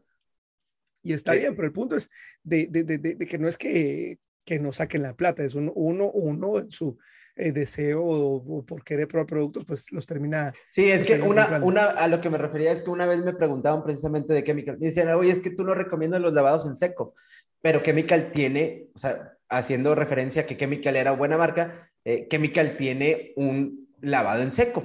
[1.03, 1.39] Y está sí.
[1.39, 2.11] bien, pero el punto es
[2.43, 5.73] de, de, de, de, que no es que, que no saquen la plata, es uno,
[5.75, 6.99] uno, uno en su
[7.37, 10.53] eh, deseo o, o, por querer probar productos, pues los termina.
[10.71, 13.33] Sí, es que una, una, a lo que me refería es que una vez me
[13.33, 16.77] preguntaban precisamente de Chemical, me decían, oye, es que tú no recomiendas los lavados en
[16.77, 17.15] seco,
[17.61, 22.77] pero Chemical tiene, o sea, haciendo referencia a que Chemical era buena marca, eh, Chemical
[22.77, 24.85] tiene un lavado en seco.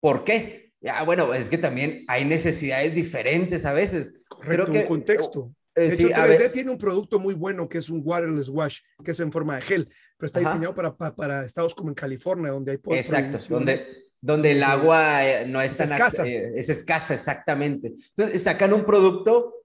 [0.00, 0.72] ¿Por qué?
[0.80, 4.24] Ya, bueno, es que también hay necesidades diferentes a veces.
[4.28, 5.52] Correcto, Creo que, un contexto.
[5.74, 8.80] Eh, de hecho, sí, 3D tiene un producto muy bueno que es un wireless wash,
[9.02, 10.50] que es en forma de gel, pero está Ajá.
[10.50, 13.80] diseñado para, para, para, estados como en California, donde hay Exacto, donde,
[14.20, 16.26] donde el agua eh, no es, es tan escasa.
[16.26, 17.94] Eh, es escasa, exactamente.
[18.16, 19.64] Entonces, sacan un producto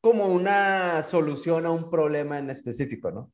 [0.00, 3.32] como una solución a un problema en específico, ¿no?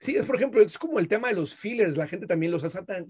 [0.00, 2.62] Sí, es por ejemplo, es como el tema de los fillers, la gente también los
[2.62, 3.06] ha satan,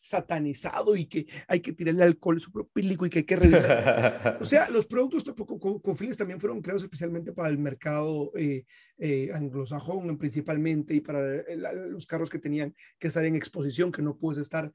[0.00, 4.38] satanizado y que hay que tirarle alcohol isopropílico y que hay que revisar.
[4.40, 8.32] o sea, los productos con, con, con, fillers también fueron creados especialmente para el mercado
[8.34, 8.64] eh,
[8.96, 14.00] eh, anglosajón principalmente y para el, los carros que tenían que estar en exposición, que
[14.00, 14.72] no puedes estar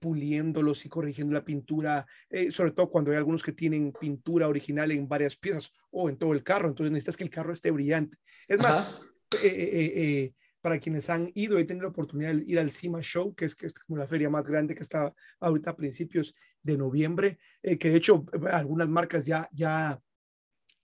[0.00, 4.92] puliéndolos y corrigiendo la pintura, eh, sobre todo cuando hay algunos que tienen pintura original
[4.92, 8.18] en varias piezas o en todo el carro, entonces necesitas que el carro esté brillante.
[8.46, 9.10] Es más,
[9.42, 10.32] eh,
[10.68, 13.54] para quienes han ido y tenido la oportunidad de ir al CIMA Show, que es,
[13.54, 17.90] que es como la feria más grande que está ahorita a principios de noviembre, que
[17.90, 19.98] de hecho algunas marcas ya, ya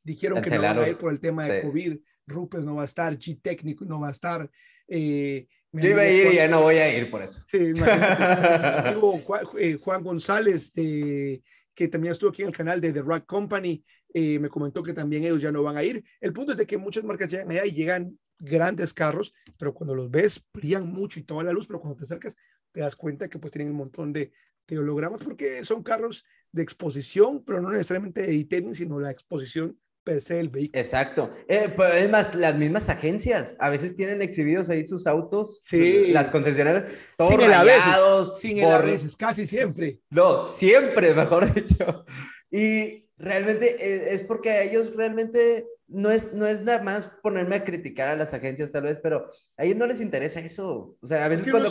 [0.02, 2.86] dijeron que no van a ir por el tema de COVID, Rupes no va a
[2.86, 4.50] estar, G-Technic no va a estar.
[4.88, 7.42] Eh, yo iba a ir y ya no voy a ir por eso.
[7.48, 7.72] Sí,
[9.58, 11.42] eh, Juan, González, de,
[11.74, 14.92] que también estuvo aquí en el canal de The Rock Company, eh, me comentó que
[14.92, 16.04] también ellos ya no van a ir.
[16.20, 19.94] El punto es de que muchas marcas llegan allá y llegan grandes carros, pero cuando
[19.94, 22.36] los ves brillan mucho y toda la luz, pero cuando te acercas
[22.72, 24.32] te das cuenta que pues tienen un montón de,
[24.66, 29.78] de hologramas porque son carros de exposición, pero no necesariamente de detailing, sino la exposición
[30.06, 30.80] el vehículo.
[30.80, 31.34] Exacto.
[31.48, 36.12] Eh, pues, es más, las mismas agencias a veces tienen exhibidos ahí sus autos, sí.
[36.12, 40.00] las concesionarias, todos sin rayados, sin el a veces, casi siempre.
[40.10, 42.04] No, siempre, mejor dicho.
[42.50, 47.57] Y realmente eh, es porque a ellos realmente no es, no es nada más ponerme
[47.57, 50.96] a criticar a las agencias tal vez, pero a ellos no les interesa eso.
[51.00, 51.70] O sea, a veces cuando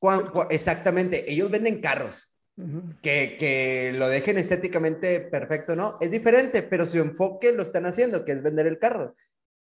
[0.00, 2.38] no, exactamente, ellos venden carros
[3.02, 5.96] que, que, lo dejen estéticamente perfecto, ¿no?
[6.00, 9.14] Es diferente, pero su enfoque lo están haciendo, que es vender el carro.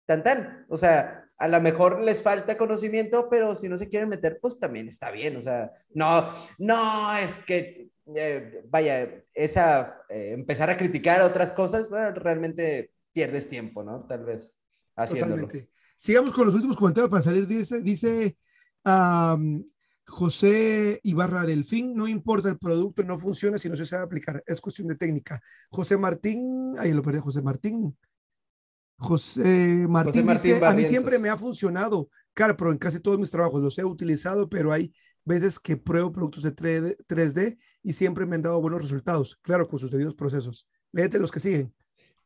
[0.06, 0.66] Tan tan.
[0.68, 4.58] O sea, a lo mejor les falta conocimiento, pero si no se quieren meter, pues
[4.60, 5.36] también está bien.
[5.36, 11.88] O sea, no, no, es que, eh, vaya, esa, eh, empezar a criticar otras cosas,
[11.90, 14.04] realmente pierdes tiempo, ¿no?
[14.06, 14.60] Tal vez
[14.94, 15.46] haciéndolo.
[15.46, 15.70] Totalmente.
[15.96, 17.46] Sigamos con los últimos comentarios para salir.
[17.46, 18.36] Dice, dice
[20.06, 24.60] José Ibarra Delfín, no importa el producto, no funciona si no se sabe aplicar, es
[24.60, 25.40] cuestión de técnica.
[25.70, 27.96] José Martín, ahí lo perdí, José Martín.
[28.96, 33.62] José Martín, dice, a mí siempre me ha funcionado CarPro en casi todos mis trabajos,
[33.62, 34.92] los he utilizado, pero hay
[35.24, 39.78] veces que pruebo productos de 3D y siempre me han dado buenos resultados, claro, con
[39.78, 40.68] sus debidos procesos.
[40.92, 41.74] Léete los que siguen.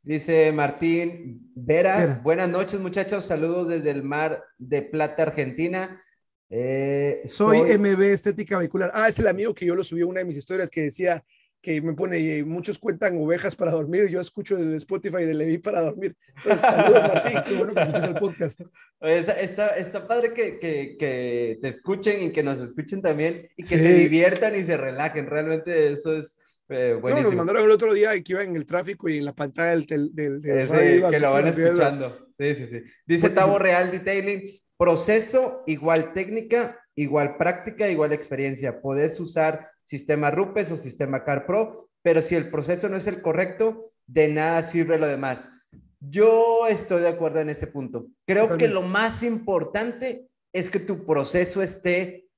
[0.08, 6.02] Dice Martín Vera, buenas noches muchachos, saludos desde el mar de Plata, Argentina.
[6.48, 8.90] Eh, soy, MB Estética Vehicular.
[8.94, 11.22] Ah, es el amigo que yo lo subí a una de mis historias que decía
[11.60, 15.82] que me pone, muchos cuentan ovejas para dormir, yo escucho del Spotify de Levi para
[15.82, 16.16] dormir.
[16.58, 18.60] saludos Martín, qué bueno que escuches el podcast.
[19.02, 23.76] Está, está, padre que, que, que, te escuchen y que nos escuchen también y que
[23.76, 26.47] se diviertan y se relajen, realmente eso es...
[26.70, 29.34] Eh, no, nos mandaron el otro día que iba en el tráfico y en la
[29.34, 30.14] pantalla del...
[30.14, 32.28] del, que lo van escuchando.
[32.36, 32.82] Sí, sí, sí.
[33.06, 34.42] Dice Tavo Real Detailing,
[34.78, 38.80] Proceso igual técnica, igual práctica, igual experiencia.
[38.80, 43.92] Puedes usar sistema RUPES o sistema CarPro, pero si el proceso no es el correcto,
[44.06, 45.50] de nada sirve lo demás.
[45.98, 48.06] Yo estoy de acuerdo en ese punto.
[48.24, 52.28] Creo que lo más importante es que tu proceso esté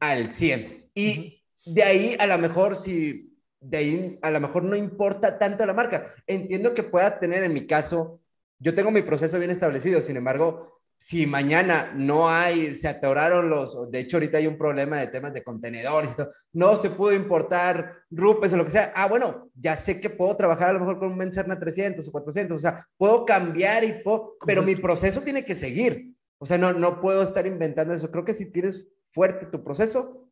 [0.00, 0.90] al 100.
[0.94, 3.27] Y de ahí a lo mejor si
[3.60, 6.14] de ahí a lo mejor no importa tanto la marca.
[6.26, 8.20] Entiendo que pueda tener en mi caso,
[8.58, 13.88] yo tengo mi proceso bien establecido, sin embargo, si mañana no hay, se atoraron los,
[13.90, 16.10] de hecho ahorita hay un problema de temas de contenedores,
[16.52, 20.36] no se pudo importar rupes o lo que sea, ah, bueno, ya sé que puedo
[20.36, 24.02] trabajar a lo mejor con un Mencerna 300 o 400, o sea, puedo cambiar y
[24.02, 28.10] puedo, pero mi proceso tiene que seguir, o sea, no, no puedo estar inventando eso,
[28.10, 30.28] creo que si tienes fuerte tu proceso,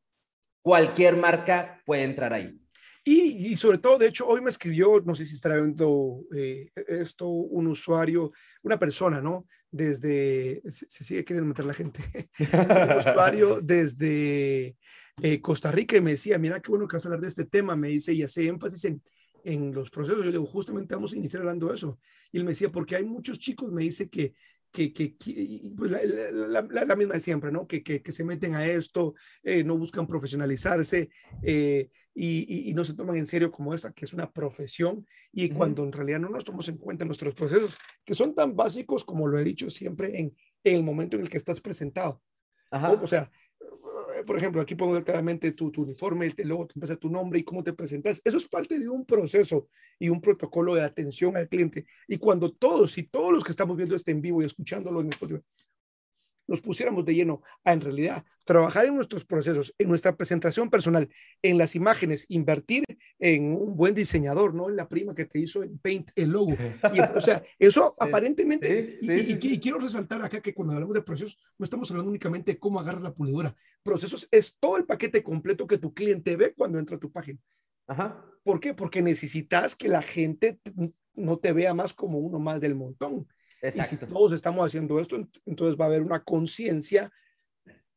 [0.62, 2.60] cualquier marca puede entrar ahí.
[3.08, 6.72] Y, y, sobre todo, de hecho, hoy me escribió, no sé si estará viendo eh,
[6.88, 8.32] esto, un usuario,
[8.64, 9.46] una persona, ¿no?
[9.70, 12.00] Desde, se, sigue queriendo meter la gente,
[12.90, 14.76] un usuario desde
[15.22, 17.44] eh, Costa Rica y me decía, mira qué bueno que vas a hablar de este
[17.44, 19.00] tema, me dice, y hace énfasis en,
[19.44, 20.24] en los procesos.
[20.24, 22.00] Yo le digo, justamente vamos a iniciar hablando de eso.
[22.32, 24.34] Y él me decía, porque hay muchos chicos, me dice que
[24.76, 27.66] que, que, pues la, la, misma de siempre, ¿no?
[27.66, 31.08] Que, que, se meten a esto, eh, no buscan profesionalizarse
[31.42, 35.48] eh, y, y, no se toman en serio como esta, que es una profesión, y
[35.48, 39.26] cuando en realidad no nos tomamos en cuenta nuestros procesos, que son tan básicos como
[39.26, 42.22] lo he dicho siempre en, en el momento en el que estás presentado.
[42.70, 42.92] Ajá.
[42.92, 43.30] O sea,
[44.24, 47.62] por ejemplo, aquí pongo claramente tu, tu uniforme, el logo, te tu nombre y cómo
[47.62, 48.20] te presentas.
[48.24, 51.86] Eso es parte de un proceso y un protocolo de atención al cliente.
[52.06, 55.10] Y cuando todos y todos los que estamos viendo este en vivo y escuchándolo en
[55.10, 55.42] Spotify,
[56.46, 61.08] nos pusiéramos de lleno a en realidad trabajar en nuestros procesos, en nuestra presentación personal,
[61.42, 62.84] en las imágenes, invertir
[63.34, 64.68] en un buen diseñador, ¿no?
[64.68, 66.54] En la prima que te hizo en Paint el logo.
[66.94, 71.64] Y, o sea, eso aparentemente, y, quiero resaltar acá que cuando hablamos de procesos, no
[71.64, 73.54] estamos hablando únicamente de cómo agarrar la pulidora.
[73.82, 77.40] Procesos es todo el paquete completo que tu cliente ve cuando entra a tu página.
[77.88, 78.24] Ajá.
[78.44, 78.74] ¿Por qué?
[78.74, 80.60] Porque necesitas que la gente
[81.14, 83.26] no te vea más como uno más del montón.
[83.60, 87.10] Y si todos estamos haciendo esto, entonces va a haber una conciencia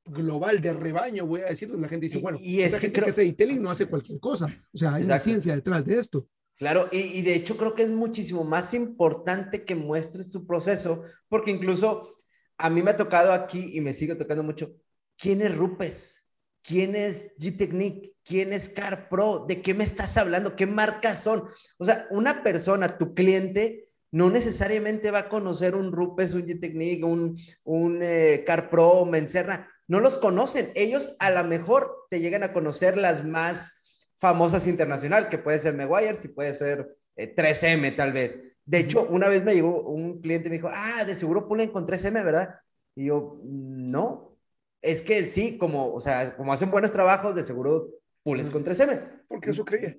[0.06, 3.10] global de rebaño, voy a decir, donde la gente dice, bueno, y esta gente que
[3.10, 4.48] hace detailing no hace cualquier cosa.
[4.74, 6.28] O sea, hay una ciencia detrás de esto.
[6.58, 11.04] Claro, y, y, de hecho creo que es muchísimo más importante que muestres tu proceso,
[11.30, 12.16] porque incluso
[12.58, 14.74] a mí me ha tocado aquí y me sigue tocando mucho,
[15.18, 16.20] ¿quién es Rupes?
[16.62, 18.16] ¿Quién es G-Technique?
[18.24, 19.46] ¿Quién es Car Pro?
[19.48, 20.56] ¿De qué me estás hablando?
[20.56, 21.46] ¿Qué marcas son?
[21.78, 27.04] O sea, una persona, tu cliente, no necesariamente va a conocer un Rupes, un G-Technique,
[27.04, 29.68] un, un eh, Car Pro, Mencerna.
[29.90, 30.72] No los conocen.
[30.76, 33.84] Ellos a lo mejor te llegan a conocer las más
[34.20, 38.42] famosas internacional, que puede ser Meguiar's y puede ser 3M eh, tal vez.
[38.66, 41.72] De hecho, una vez me llegó un cliente y me dijo, ah, de seguro pulen
[41.72, 42.56] con 3M, ¿verdad?
[42.96, 44.38] Y yo, no,
[44.82, 47.90] es que sí, como, o sea, como hacen buenos trabajos, de seguro
[48.24, 49.24] pules con 3M.
[49.28, 49.98] Porque eso creía.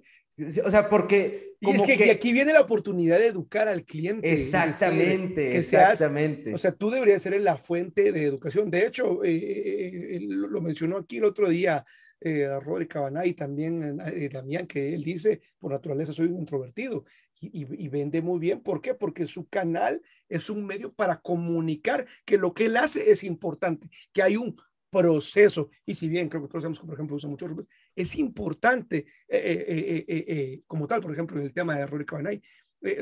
[0.64, 1.55] O sea, porque...
[1.61, 4.33] y es que, aquí viene la oportunidad de educar al cliente.
[4.33, 6.55] Exactamente, exactamente.
[6.55, 8.70] o sea, tú deberías ser la fuente de educación.
[8.70, 11.85] De hecho, eh, eh, eh, lo mencionó aquí el otro día
[12.22, 17.05] eh, Roderick y también eh, Damián, que él dice, por naturaleza soy un introvertido
[17.40, 18.61] y, vende muy bien.
[18.61, 18.94] ¿Por qué?
[18.94, 23.88] Porque su canal es un medio para comunicar que lo que él hace es importante,
[24.12, 24.55] que hay un
[24.90, 25.70] proceso.
[25.87, 30.05] Y si bien creo que todos sabemos que, por ejemplo, usa muchos es importante eh,
[30.09, 32.42] eh, como tal, por ejemplo, en el tema de Roderick Cabanay,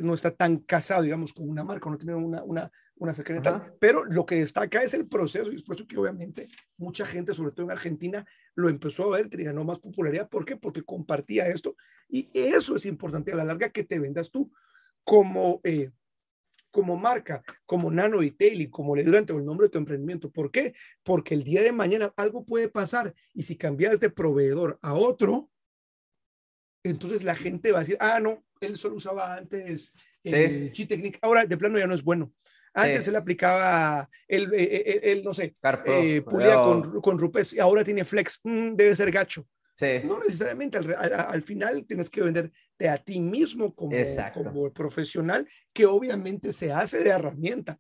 [0.03, 4.05] no está tan casado, digamos, con una marca, no tiene una, una, una secretaria, pero
[4.05, 7.53] lo que destaca es el proceso y es por eso que obviamente mucha gente, sobre
[7.53, 10.29] todo en Argentina, lo empezó a ver, te ganó más popularidad.
[10.29, 10.57] ¿Por qué?
[10.57, 11.77] Porque compartía esto
[12.09, 14.51] y eso es importante a la larga que te vendas tú
[15.05, 15.91] como, eh,
[16.71, 20.31] como marca, como Nano y como le durante el nombre de tu emprendimiento.
[20.31, 20.75] ¿Por qué?
[21.03, 25.51] Porque el día de mañana algo puede pasar y si cambias de proveedor a otro,
[26.85, 29.93] entonces la gente va a decir, ah, no, él solo usaba antes
[30.25, 30.85] el sí.
[30.85, 32.33] G-Technique, ahora de plano ya no es bueno.
[32.75, 37.53] Antes se le aplicaba el, eh, eh, el, no sé, eh, pulía con, con rupes
[37.53, 39.47] y ahora tiene flex, mm, debe ser gacho.
[39.79, 40.01] Sí.
[40.05, 43.95] No necesariamente, al, final tienes que venderte a ti mismo como,
[44.35, 47.79] como profesional, que obviamente se hace de herramienta.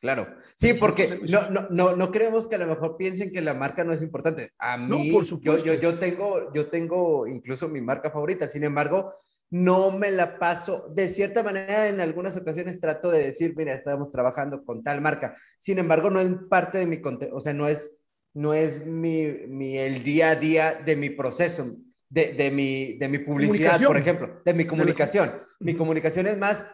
[0.00, 3.54] Claro, sí, porque no, no, no, no creemos que a lo mejor piensen que la
[3.54, 4.52] marca no es importante.
[4.58, 5.66] A mí, no, por supuesto.
[5.66, 9.12] Yo, yo, yo, tengo, yo tengo incluso mi marca favorita, sin embargo,
[9.50, 10.88] no me la paso.
[10.94, 15.36] De cierta manera, en algunas ocasiones trato de decir, mira, estamos trabajando con tal marca.
[15.58, 18.03] Sin embargo, no es parte de mi contenido, o sea, no es,
[18.34, 21.76] no es mi, mi, el día a día de mi proceso,
[22.08, 25.32] de, de mi, de mi publicidad, por ejemplo, de mi comunicación.
[25.60, 26.66] Mi comunicación es más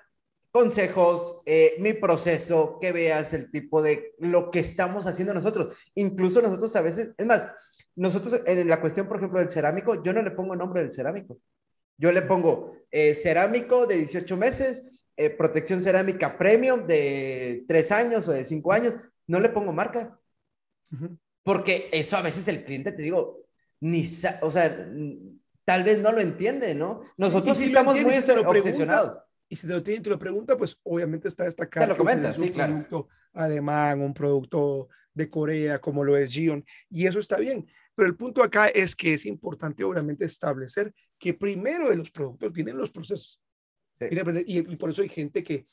[0.51, 5.77] consejos, eh, mi proceso, que veas el tipo de lo que estamos haciendo nosotros.
[5.95, 7.49] Incluso nosotros a veces, es más,
[7.95, 11.39] nosotros en la cuestión, por ejemplo, del cerámico, yo no le pongo nombre del cerámico.
[11.99, 18.27] Yo le pongo eh, cerámico de 18 meses, eh, protección cerámica premium de 3 años
[18.27, 18.95] o de 5 años.
[19.27, 20.19] No le pongo marca.
[21.43, 23.47] Porque eso a veces el cliente, te digo,
[23.81, 24.09] ni,
[24.43, 24.89] o sea,
[25.65, 27.03] tal vez no lo entiende, ¿no?
[27.17, 29.19] Nosotros sí, estamos muy obsesionados.
[29.49, 31.87] y si te lo tiene te lo pregunta, pues obviamente está destacado.
[31.87, 36.65] Te lo comenta, sí, un producto alemán, un producto de Corea, como lo es Gion,
[36.89, 37.67] y eso está bien.
[37.95, 42.53] Pero el punto acá es que es importante, obviamente, establecer que primero de los productos
[42.53, 43.41] vienen los procesos.
[44.47, 45.67] Y, por eso hay gente que,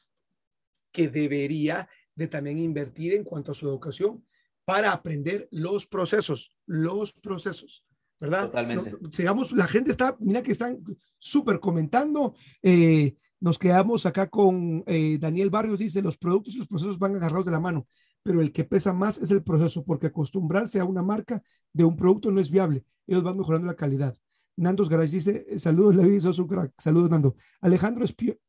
[0.92, 4.26] que debería de también invertir en cuanto a su educación
[4.68, 7.86] para aprender los procesos, los procesos,
[8.20, 8.48] ¿verdad?
[8.48, 8.98] Totalmente.
[9.14, 10.84] sigamos, la gente está, mira que están
[11.18, 12.36] súper comentando.
[12.62, 17.16] Eh, nos quedamos acá con eh, Daniel Barrios, dice, los productos y los procesos van
[17.16, 17.88] agarrados de la mano,
[18.22, 21.96] pero el que pesa más es el proceso, porque acostumbrarse a una marca de un
[21.96, 22.84] producto no es viable.
[23.08, 24.18] Ellos van mejorando la calidad.
[24.58, 26.74] Nandos Garage dice, saludos Levi, sos un crack.
[26.78, 27.38] Saludos Nando.
[27.62, 28.04] Alejandro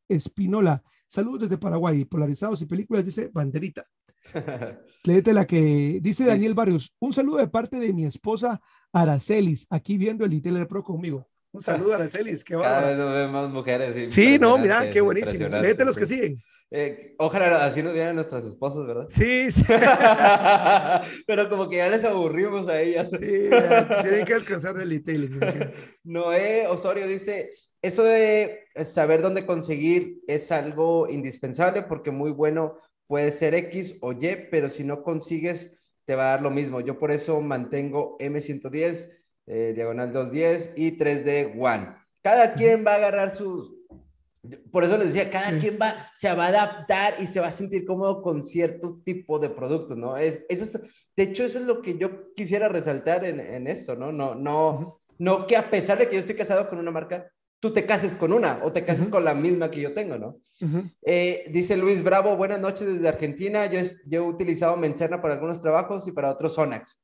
[0.09, 2.03] Espinola, saludos desde Paraguay.
[2.03, 3.87] Polarizados y películas, dice Banderita.
[5.03, 6.93] Léete la que dice Daniel Barrios.
[6.99, 8.61] Un saludo de parte de mi esposa
[8.91, 11.27] Aracelis, aquí viendo el Intel Pro conmigo.
[11.51, 12.43] Un saludo, Aracelis.
[12.43, 14.13] Qué nos vemos más mujeres.
[14.13, 15.47] Sí, no, mira, qué buenísimo.
[15.47, 16.43] Léete los que siguen.
[16.71, 19.05] Eh, ojalá así nos dieran nuestras esposas, ¿verdad?
[19.07, 19.63] Sí, sí.
[21.27, 23.09] Pero como que ya les aburrimos a ellas.
[23.09, 23.49] Sí,
[24.03, 25.39] tienen que descansar del detailing.
[26.03, 27.49] Noé Osorio dice,
[27.81, 32.77] eso de saber dónde conseguir es algo indispensable porque muy bueno
[33.09, 36.79] puede ser X o Y, pero si no consigues, te va a dar lo mismo.
[36.79, 39.09] Yo por eso mantengo M110,
[39.47, 41.95] eh, diagonal 210 y 3D One.
[42.21, 43.79] Cada quien va a agarrar sus
[44.71, 47.51] por eso les decía, cada quien va, se va a adaptar y se va a
[47.51, 50.15] sentir cómodo con cierto tipo de productos, ¿no?
[50.15, 50.79] Es, eso es,
[51.15, 54.13] de hecho, eso es lo que yo quisiera resaltar en, en eso, ¿no?
[54.13, 57.29] No, no, no que a pesar de que yo estoy casado con una marca,
[57.59, 60.39] tú te cases con una o te cases con la misma que yo tengo, ¿no?
[61.01, 63.65] Eh, dice Luis Bravo, buenas noches desde Argentina.
[63.65, 67.01] Yo, yo he utilizado Mencerna para algunos trabajos y para otros Sonax.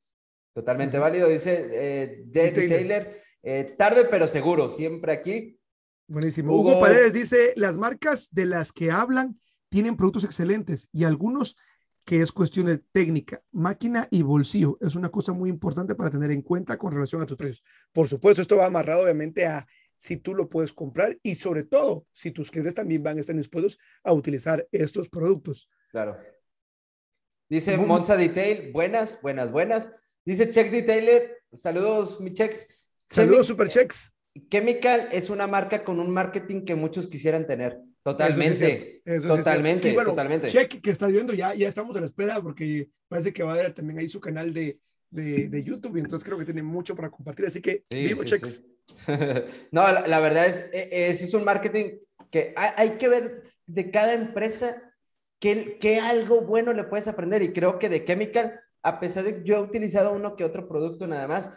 [0.53, 3.07] Totalmente válido, dice eh, Taylor.
[3.43, 5.59] Eh, tarde pero seguro, siempre aquí.
[6.07, 6.55] Buenísimo.
[6.55, 9.39] Hugo Paredes dice, las marcas de las que hablan
[9.69, 11.57] tienen productos excelentes y algunos
[12.05, 14.77] que es cuestión de técnica, máquina y bolsillo.
[14.79, 17.63] Es una cosa muy importante para tener en cuenta con relación a tus precios.
[17.91, 19.65] Por supuesto, esto va amarrado obviamente a
[19.97, 23.35] si tú lo puedes comprar y sobre todo si tus clientes también van a estar
[23.35, 25.69] dispuestos a utilizar estos productos.
[25.89, 26.17] Claro.
[27.49, 29.91] Dice Monza Detail, buenas, buenas, buenas.
[30.25, 32.87] Dice Check Detailer, saludos, mi checks.
[33.07, 34.15] Saludos, Super Checks.
[34.49, 37.79] Chemical es una marca con un marketing que muchos quisieran tener.
[38.03, 39.01] Totalmente.
[39.05, 40.47] totalmente, totalmente.
[40.49, 43.55] Check que estás viendo, ya, ya estamos a la espera porque parece que va a
[43.55, 44.79] haber también ahí su canal de,
[45.09, 47.45] de, de YouTube y entonces creo que tiene mucho para compartir.
[47.45, 48.63] Así que, vivo Checks.
[49.71, 51.97] no, la, verdad es, e, es, es, un marketing
[52.31, 54.81] que hay, que ver de cada empresa
[55.39, 59.37] qué, qué algo bueno le puedes aprender y creo que de Chemical, a pesar de
[59.37, 61.51] que yo he utilizado uno que otro producto nada más,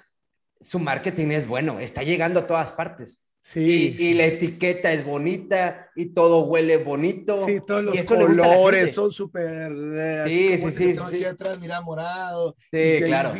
[0.60, 3.27] su marketing es bueno, está llegando a todas partes.
[3.40, 7.36] Sí y, la etiqueta es bonita y todo huele bonito.
[7.44, 9.72] Sí, todos los colores son súper.
[9.72, 12.56] Eh, sí, sí, sí, Aquí atrás, mira, morado.
[12.70, 13.34] Sí, claro.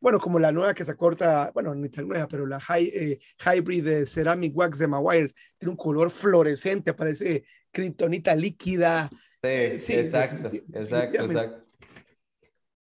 [0.00, 3.84] bueno, como la nueva que se corta, bueno, ni tan nueva, pero la high, Hybrid
[3.84, 9.08] de Ceramic Wax de Maguires tiene un color fluorescente, parece kriptonita líquida.
[9.10, 11.64] Sí, eh, sí exacto, exacto, exacto.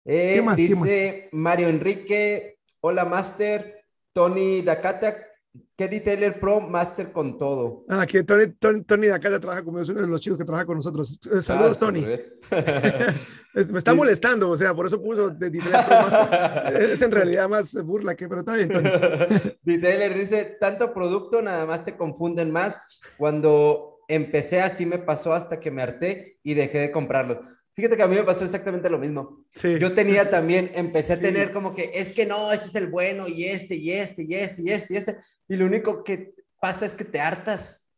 [0.05, 0.57] ¿Qué eh, más?
[0.57, 5.32] Dice Mario Enrique, hola Master, Tony Dakata,
[5.77, 7.85] ¿Qué Detailer Pro Master con todo?
[7.89, 10.45] Ah, que Tony, Tony, Tony de acá trabaja conmigo, es uno de los chicos que
[10.45, 11.19] trabaja con nosotros.
[11.31, 12.07] Eh, saludos, ah, Tony.
[13.71, 16.83] me está molestando, o sea, por eso puso de Detailer Pro Master.
[16.91, 18.89] es en realidad más burla que, pero está bien, Tony.
[19.63, 22.81] Detailer dice, tanto producto, nada más te confunden más.
[23.19, 27.41] Cuando empecé así me pasó hasta que me harté y dejé de comprarlos.
[27.75, 29.45] Fíjate que a mí me pasó exactamente lo mismo.
[29.51, 29.79] Sí.
[29.79, 33.29] Yo tenía también, empecé a tener como que es que no, este es el bueno
[33.29, 35.19] y este y este y este y este y este.
[35.49, 37.89] Y lo único que pasa es que te hartas.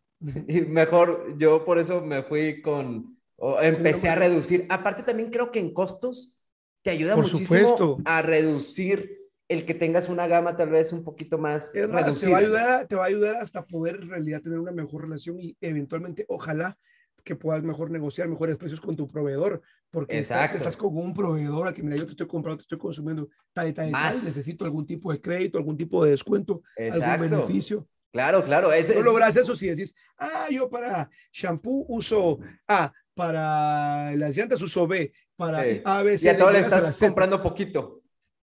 [0.48, 4.66] Y mejor, yo por eso me fui con, o empecé a reducir.
[4.68, 6.50] Aparte también creo que en costos
[6.82, 7.98] te ayuda por muchísimo supuesto.
[8.04, 9.18] a reducir
[9.48, 12.40] el que tengas una gama tal vez un poquito más, es más te va a
[12.40, 16.24] ayudar te va a ayudar hasta poder en realidad tener una mejor relación y eventualmente
[16.28, 16.78] ojalá
[17.24, 21.74] que puedas mejor negociar mejores precios con tu proveedor, porque estás con un proveedor al
[21.74, 24.64] que, mira, yo te estoy comprando, te estoy consumiendo tal y tal y tal, necesito
[24.64, 27.88] algún tipo de crédito, algún tipo de descuento, algún beneficio.
[28.12, 28.68] Claro, claro.
[28.94, 34.86] no logras eso si decís, ah, yo para shampoo uso A, para las llantas uso
[34.86, 36.26] B, para A, B, C.
[36.26, 38.02] Y a todo le estás comprando poquito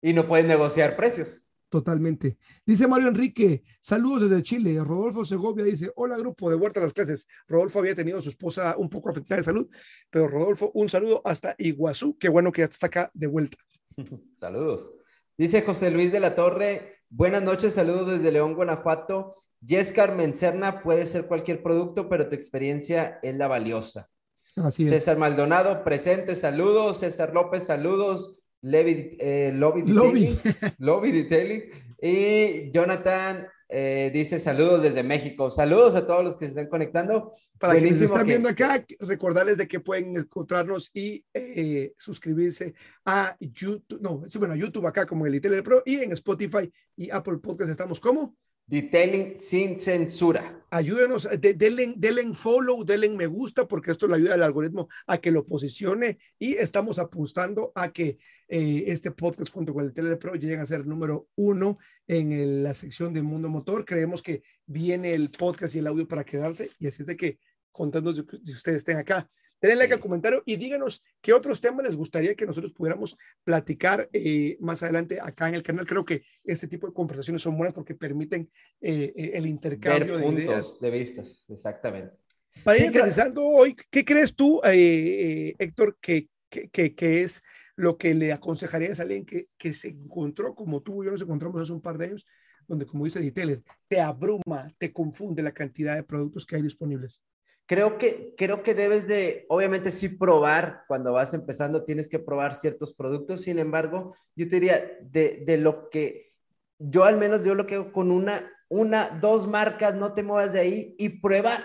[0.02, 1.49] y no puedes negociar precios.
[1.70, 2.40] Totalmente.
[2.66, 4.80] Dice Mario Enrique, saludos desde Chile.
[4.84, 7.28] Rodolfo Segovia dice, hola grupo, de vuelta a las clases.
[7.48, 9.70] Rodolfo había tenido a su esposa un poco afectada de salud,
[10.10, 12.18] pero Rodolfo, un saludo hasta Iguazú.
[12.18, 13.58] Qué bueno que ya está acá de vuelta.
[14.36, 14.92] Saludos.
[15.38, 19.36] Dice José Luis de la Torre, buenas noches, saludos desde León, Guanajuato.
[19.62, 24.10] Yes Carmen Cerna puede ser cualquier producto, pero tu experiencia es la valiosa.
[24.56, 24.90] Así es.
[24.90, 26.98] César Maldonado, presente, saludos.
[27.00, 28.39] César López, saludos.
[28.62, 29.84] Levi, eh, Lobby,
[30.80, 31.12] Lobby.
[31.12, 31.64] Detailing.
[32.02, 35.52] Y Jonathan eh, dice saludos desde México.
[35.52, 37.34] Saludos a todos los que se están conectando.
[37.60, 42.74] Para quienes están viendo acá, recordarles de que pueden encontrarnos y eh, suscribirse
[43.06, 47.10] a YouTube, no, bueno, a YouTube acá como el Detailer Pro y en Spotify y
[47.12, 48.36] Apple Podcast estamos como
[48.70, 50.64] Detailing sin censura.
[50.70, 55.18] Ayúdenos, de, denle, denle, follow, denle me gusta, porque esto le ayuda al algoritmo a
[55.18, 60.36] que lo posicione y estamos apostando a que eh, este podcast junto con el Telepro
[60.36, 63.86] lleguen a ser número uno en la sección del mundo motor.
[63.86, 67.40] Creemos que viene el podcast y el audio para quedarse y así es de que
[67.72, 69.28] contando de que ustedes estén acá.
[69.62, 74.10] Denle like al comentario y díganos qué otros temas les gustaría que nosotros pudiéramos platicar
[74.14, 75.86] eh, más adelante acá en el canal.
[75.86, 78.50] Creo que este tipo de conversaciones son buenas porque permiten
[78.80, 80.80] eh, eh, el intercambio de ideas.
[80.80, 82.16] De vistas, exactamente.
[82.64, 87.44] Para ir interesando hoy, ¿qué crees tú, Héctor, que, que, que, es
[87.76, 91.22] lo que le aconsejarías a alguien que, que se encontró como tú y yo nos
[91.22, 92.26] encontramos hace un par de años,
[92.68, 97.24] donde, como dice Detailer, te abruma, te confunde la cantidad de productos que hay disponibles?
[97.70, 102.56] Creo que, creo que debes de, obviamente sí probar, cuando vas empezando tienes que probar
[102.56, 106.34] ciertos productos, sin embargo, yo te diría, de, lo que,
[106.80, 110.52] yo al menos yo lo que hago con una, una, dos marcas, no te muevas
[110.52, 111.60] de ahí y prueba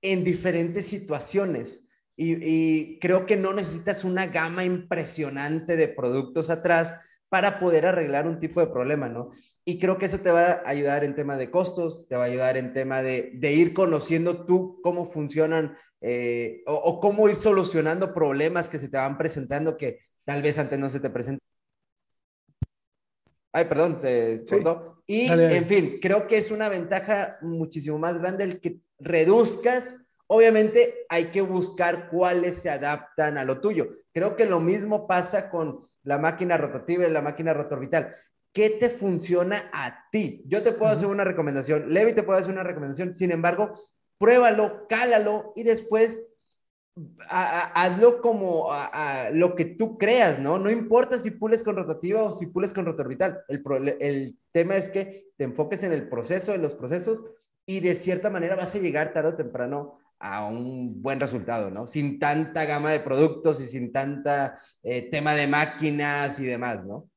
[0.00, 1.88] en diferentes situaciones.
[2.14, 8.26] Y, y creo que no necesitas una gama impresionante de productos atrás para poder arreglar
[8.26, 9.30] un tipo de problema, ¿no?
[9.64, 12.26] Y creo que eso te va a ayudar en tema de costos, te va a
[12.26, 18.12] ayudar en tema de, de ir conociendo tú cómo funcionan eh, o, cómo ir solucionando
[18.12, 21.40] problemas que se te van presentando que tal vez antes no se te presentan.
[23.52, 25.02] Ay, perdón, se cortó.
[25.06, 30.06] Y, en fin, creo que es una ventaja muchísimo más grande el que reduzcas.
[30.26, 33.88] Obviamente hay que buscar cuáles se adaptan a lo tuyo.
[34.12, 38.14] Creo que lo mismo pasa con la máquina rotativa y la máquina rotorbital.
[38.52, 40.42] ¿Qué te funciona a ti?
[40.46, 43.78] Yo te puedo hacer una recomendación, Levi te puede hacer una recomendación, sin embargo,
[44.16, 46.28] pruébalo, cálalo y después
[47.28, 50.58] hazlo como a, lo que tú creas, ¿no?
[50.58, 53.44] No importa si pules con rotativa o si pules con rotorbital.
[53.48, 57.22] El, el tema es que te enfoques en el proceso, en los procesos,
[57.66, 61.86] y de cierta manera vas a llegar tarde o temprano a un buen resultado, ¿no?
[61.86, 67.08] Sin tanta gama de productos y sin tanta eh, tema de máquinas y demás, ¿no?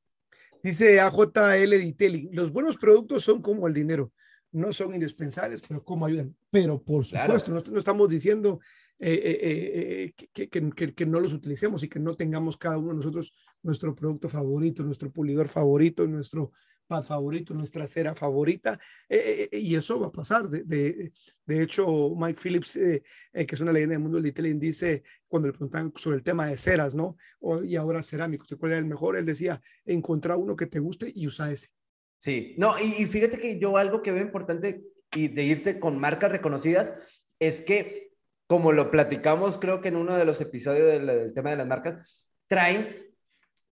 [0.62, 4.12] Dice AJL Detailing, los buenos productos son como el dinero,
[4.52, 6.36] no son indispensables, pero como ayudan.
[6.52, 8.60] Pero por supuesto, no, estamos diciendo
[9.00, 12.96] eh, eh, eh, que, que, no los utilicemos y que no tengamos cada uno de
[12.96, 16.52] nosotros nuestro producto favorito, nuestro pulidor favorito, nuestro
[16.90, 20.50] pad favorito, nuestra cera favorita, y eso va a pasar.
[20.50, 21.14] De, de,
[21.46, 25.54] de hecho, Mike Phillips, que es una leyenda del mundo del detailing, dice, cuando le
[25.54, 27.16] preguntan sobre el tema de ceras, ¿no?
[27.64, 29.16] y ahora cerámicos, ¿cuál era el mejor?
[29.16, 31.70] Él decía, encontrar uno que te guste y usa ese.
[32.18, 34.84] Sí, no, y, y fíjate que yo algo que veo importante
[35.14, 36.96] y de irte con marcas reconocidas
[37.40, 38.10] es que
[38.50, 42.28] como lo platicamos creo que en uno de los episodios del, tema de las marcas,
[42.48, 43.14] traen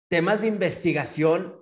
[0.07, 1.57] temas de investigación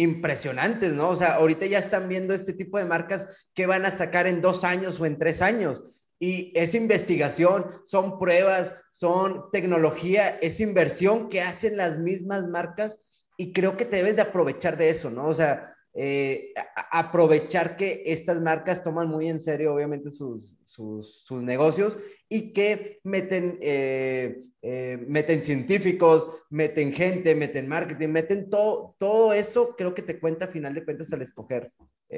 [0.00, 1.10] impresionantes, ¿no?
[1.10, 4.40] O sea, ahorita ya están viendo este tipo de marcas que van a sacar en
[4.40, 5.84] dos años o en tres años.
[6.18, 13.00] Y es investigación, son pruebas, son tecnología, es inversión que hacen las mismas marcas
[13.36, 15.26] y creo que te debes de aprovechar de eso, ¿no?
[15.26, 16.54] O sea, eh,
[16.92, 23.58] aprovechar que estas marcas toman muy en serio, obviamente, sus, sus, negocios y que meten,
[23.60, 30.20] eh, eh, meten científicos, meten gente, meten marketing, meten todo, todo eso, creo que te
[30.20, 31.72] cuenta a final de cuentas al escoger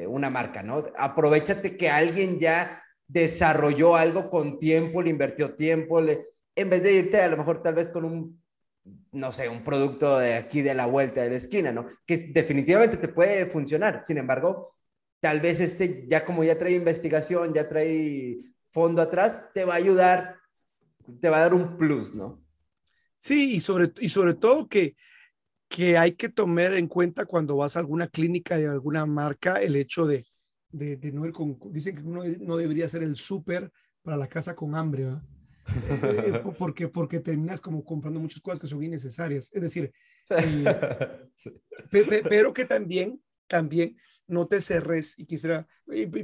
[0.08, 0.86] una marca, ¿no?
[0.96, 6.94] Aprovechate que alguien ya desarrolló algo con tiempo, le invirtió tiempo, le, en vez de
[6.94, 8.41] irte a lo mejor tal vez con un
[9.12, 11.86] no sé, un producto de aquí de la vuelta de la esquina, ¿no?
[12.06, 14.02] Que definitivamente te puede funcionar.
[14.04, 14.74] Sin embargo,
[15.20, 18.38] tal vez este ya como ya trae investigación, ya trae
[18.70, 20.36] fondo atrás, te va a ayudar,
[21.20, 22.42] te va a dar un plus, ¿no?
[23.18, 24.96] Sí, y sobre, y sobre todo que,
[25.68, 29.76] que hay que tomar en cuenta cuando vas a alguna clínica de alguna marca el
[29.76, 30.26] hecho de,
[30.72, 33.70] de, no ir con, dicen que uno no debería ser el súper
[34.02, 35.22] para la casa con hambre, ¿verdad?
[35.66, 39.50] Eh, porque, porque terminas como comprando muchas cosas que son innecesarias.
[39.52, 39.92] Es decir,
[41.90, 43.96] pero que también, también
[44.26, 45.66] no te cerres y quisiera,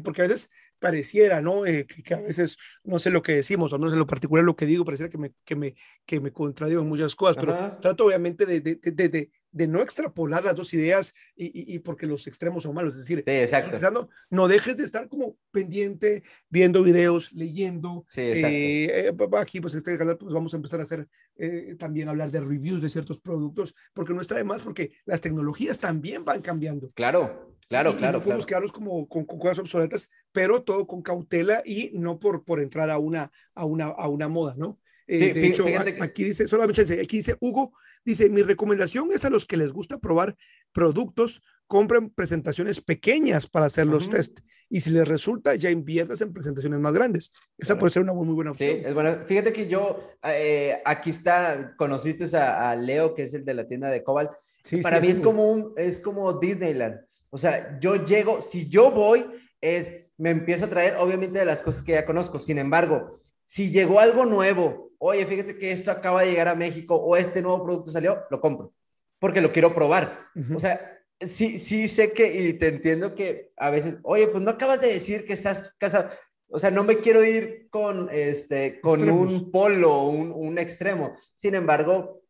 [0.02, 1.66] porque a veces pareciera, ¿no?
[1.66, 4.56] Eh, que, a veces no sé lo que decimos o no sé lo particular lo
[4.56, 5.74] que digo, pareciera que me, que me,
[6.06, 10.44] que me contradigo en muchas cosas, pero trato obviamente de, de, de, de, no extrapolar
[10.44, 12.94] las dos ideas y, y, porque los extremos son malos.
[12.94, 14.08] Es decir, sí, exacto.
[14.30, 18.06] no dejes de estar como pendiente, viendo videos, leyendo.
[18.08, 22.08] Sí, eh, eh aquí, pues este canal, pues vamos a empezar a hacer eh, también
[22.08, 26.24] hablar de reviews de ciertos productos, porque no está de más, porque las tecnologías también
[26.24, 26.90] van cambiando.
[26.94, 27.57] Claro.
[27.68, 28.18] Claro, claro.
[28.18, 32.60] no podemos quedarnos como con, cosas obsoletas, pero todo con cautela y no por, por
[32.60, 34.78] entrar a una, a una, a una moda, ¿no?
[35.06, 35.64] Eh, de hecho,
[36.00, 37.72] aquí dice, solamente aquí dice Hugo,
[38.04, 40.36] dice, mi recomendación es a los que les gusta probar
[40.72, 44.40] productos, compren presentaciones pequeñas para hacer los test
[44.70, 47.32] y si les resulta, ya inviertas en presentaciones más grandes.
[47.56, 48.70] Esa puede ser una muy, buena opción.
[48.70, 49.24] Sí, es bueno.
[49.26, 53.88] Fíjate que yo, eh, aquí está, conociste a, Leo, que es el de la tienda
[53.88, 54.30] de Cobalt.
[54.62, 57.00] Sí, para mí es, como un, es como Disneyland.
[57.30, 59.26] O sea, yo llego, si yo voy,
[59.60, 62.40] es, me empiezo a traer obviamente de las cosas que ya conozco.
[62.40, 66.96] Sin embargo, si llegó algo nuevo, oye, fíjate que esto acaba de llegar a México
[66.96, 68.72] o este nuevo producto salió, lo compro,
[69.18, 70.26] porque lo quiero probar.
[70.54, 74.50] O sea, sí, sí sé que, y te entiendo que a veces, oye, pues no
[74.50, 76.10] acabas de decir que estás casado.
[76.50, 81.14] O sea, no me quiero ir con, este, con un polo, un, un extremo.
[81.34, 82.22] Sin embargo,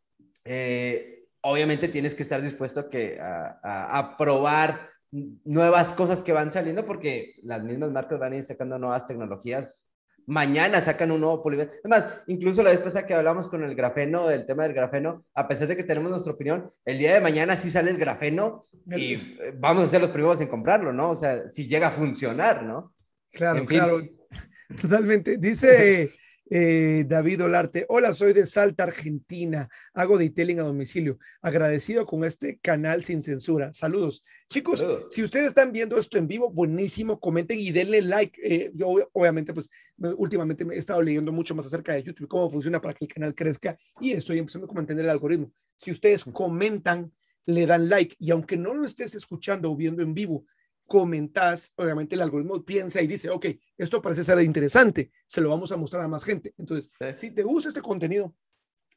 [0.44, 6.84] eh, obviamente tienes que estar dispuesto a, que, a, probar nuevas cosas que van saliendo
[6.84, 9.82] porque las mismas marcas van a ir sacando nuevas tecnologías.
[10.26, 11.80] Mañana sacan un nuevo polimer.
[11.82, 15.49] Además, incluso la vez pasada que hablamos con el grafeno, del tema del grafeno, a
[15.49, 18.62] pesar de que tenemos nuestra opinión, el día de mañana sí sale el grafeno
[18.95, 19.16] y
[19.55, 21.11] vamos a ser los primeros en comprarlo, ¿no?
[21.11, 22.93] O sea, si llega a funcionar, ¿no?
[23.32, 24.03] Claro, claro.
[24.82, 25.39] Totalmente.
[25.39, 26.12] Dice
[26.51, 29.68] eh, David Olarte, hola, soy de Salta, Argentina.
[29.92, 31.18] Hago detailing a domicilio.
[31.42, 33.72] Agradecido con este canal sin censura.
[33.72, 34.24] Saludos.
[34.49, 38.40] Chicos, si ustedes están viendo esto en vivo, buenísimo, comenten y denle like.
[38.42, 39.68] Eh, yo obviamente, pues
[40.16, 43.12] últimamente me he estado leyendo mucho más acerca de YouTube, cómo funciona para que el
[43.12, 45.53] canal crezca y estoy empezando a entender el algoritmo.
[45.76, 47.12] Si ustedes comentan
[47.49, 50.44] le dan like y aunque no lo estés escuchando o viendo en vivo,
[50.89, 55.70] comentas, obviamente el algoritmo piensa y dice, ok, esto parece ser interesante, se lo vamos
[55.70, 56.55] a mostrar a más gente.
[56.57, 58.34] Entonces, si te gusta este contenido,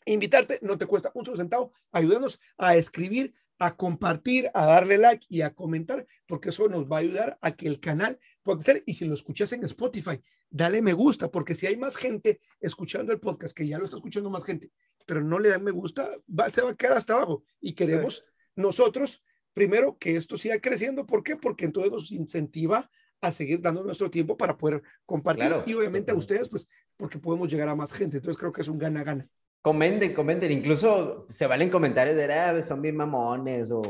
[0.06, 5.28] invitarte no te cuesta un solo centavo, ayúdanos a escribir, a compartir, a darle like
[5.30, 8.84] y a comentar, porque eso nos va a ayudar a que el canal pueda crecer.
[8.88, 10.20] Y si lo escuchas en Spotify,
[10.50, 13.98] dale me gusta, porque si hay más gente escuchando el podcast, que ya lo está
[13.98, 14.72] escuchando más gente,
[15.06, 17.44] pero no le dan me gusta, va, se va a quedar hasta abajo.
[17.60, 18.24] Y queremos
[18.56, 19.24] nosotros
[19.54, 21.06] primero que esto siga creciendo.
[21.06, 21.36] ¿Por qué?
[21.36, 22.89] Porque entonces nos incentiva
[23.22, 27.49] a seguir dando nuestro tiempo para poder compartir y obviamente a ustedes, pues porque podemos
[27.49, 28.18] llegar a más gente.
[28.18, 29.28] Entonces creo que es un gana-gana.
[29.62, 33.84] Comenten, comenten, incluso se valen comentarios de, ah, son bien mamones o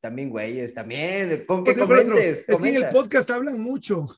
[0.00, 2.44] también güeyes, también, con que comentes.
[2.48, 4.08] Es que en el podcast hablan mucho.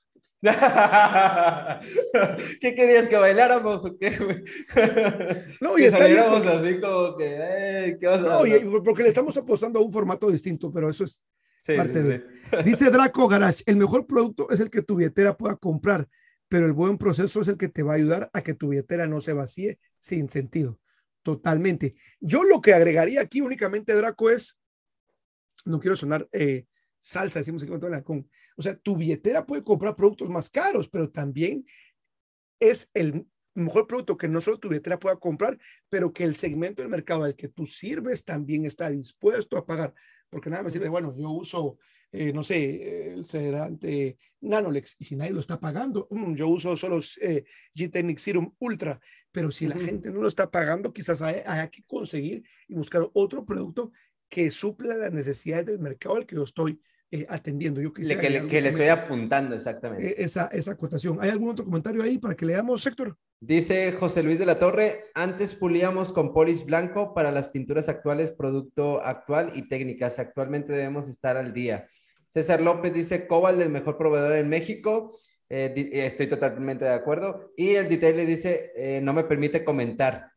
[2.60, 4.44] ¿Qué querías que bailáramos o qué, güey?
[5.60, 6.48] No, y está bien porque...
[6.48, 10.30] así como que, ¿qué vas a No, y porque le estamos apostando a un formato
[10.30, 11.22] distinto, pero eso es
[11.66, 12.24] parte de.
[12.64, 16.06] Dice Draco Garage, el mejor producto es el que tu billetera pueda comprar,
[16.48, 19.06] pero el buen proceso es el que te va a ayudar a que tu billetera
[19.06, 20.78] no se vacíe sin sentido.
[21.22, 21.94] Totalmente.
[22.20, 24.60] Yo lo que agregaría aquí únicamente, Draco, es,
[25.64, 26.66] no quiero sonar eh,
[26.98, 27.72] salsa, decimos aquí
[28.04, 31.64] con o sea, tu billetera puede comprar productos más caros, pero también
[32.60, 36.82] es el mejor producto que no solo tu billetera pueda comprar, pero que el segmento
[36.82, 39.94] del mercado al que tú sirves también está dispuesto a pagar.
[40.28, 41.78] Porque nada me sirve, bueno, yo uso,
[42.10, 46.76] eh, no sé, el sedante Nanolex y si nadie lo está pagando, mm, yo uso
[46.76, 47.44] solo eh,
[47.74, 49.00] G-Technic Serum Ultra,
[49.30, 53.08] pero si la gente no lo está pagando, quizás hay, hay, que conseguir y buscar
[53.12, 53.92] otro producto
[54.28, 56.80] que supla las necesidades del mercado al que yo estoy
[57.14, 57.80] eh, atendiendo.
[57.80, 60.04] Yo que, le, que le estoy apuntando, exactamente.
[60.04, 61.18] Eh, esa, esa acotación.
[61.20, 63.16] ¿Hay algún otro comentario ahí para que leamos, Héctor?
[63.38, 68.32] Dice José Luis de la Torre, antes pulíamos con polis blanco para las pinturas actuales,
[68.32, 70.18] producto actual y técnicas.
[70.18, 71.86] Actualmente debemos estar al día.
[72.26, 75.16] César López dice, Cobalt, el mejor proveedor en México.
[75.48, 77.52] Eh, estoy totalmente de acuerdo.
[77.56, 80.32] Y el detalle le dice, no me permite comentar.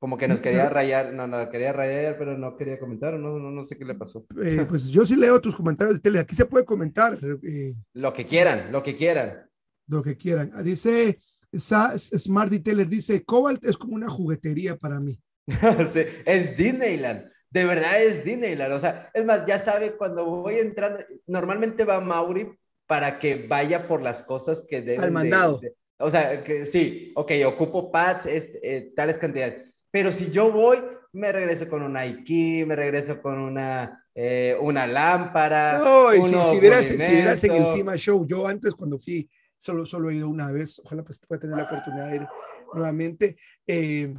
[0.00, 3.50] Como que nos quería rayar, no, no, quería rayar, pero no quería comentar, no, no,
[3.50, 4.24] no sé qué le pasó.
[4.42, 7.18] Eh, pues yo sí leo tus comentarios de tele, aquí se puede comentar.
[7.42, 9.46] Eh, lo que quieran, lo que quieran.
[9.88, 10.52] Lo que quieran.
[10.64, 11.18] Dice
[11.54, 15.20] Smart Detailer, dice, Cobalt es como una juguetería para mí.
[15.92, 20.60] sí, es Disneyland, de verdad es Disneyland, o sea, es más, ya sabe, cuando voy
[20.60, 22.48] entrando, normalmente va Mauri
[22.86, 25.04] para que vaya por las cosas que debe.
[25.04, 25.60] Al mandado.
[25.98, 30.78] o sea, que sí, ok, ocupo pads, es, eh, tales cantidades pero si yo voy,
[31.12, 35.78] me regreso con un Nike, me regreso con una, eh, una lámpara.
[35.78, 39.84] No, y si, si, vieras, si, vieras, en Encima Show, yo antes cuando fui, solo,
[39.84, 42.26] solo he ido una vez, ojalá pues pueda tener la oportunidad de ir
[42.72, 43.36] nuevamente.
[43.66, 44.14] Eh,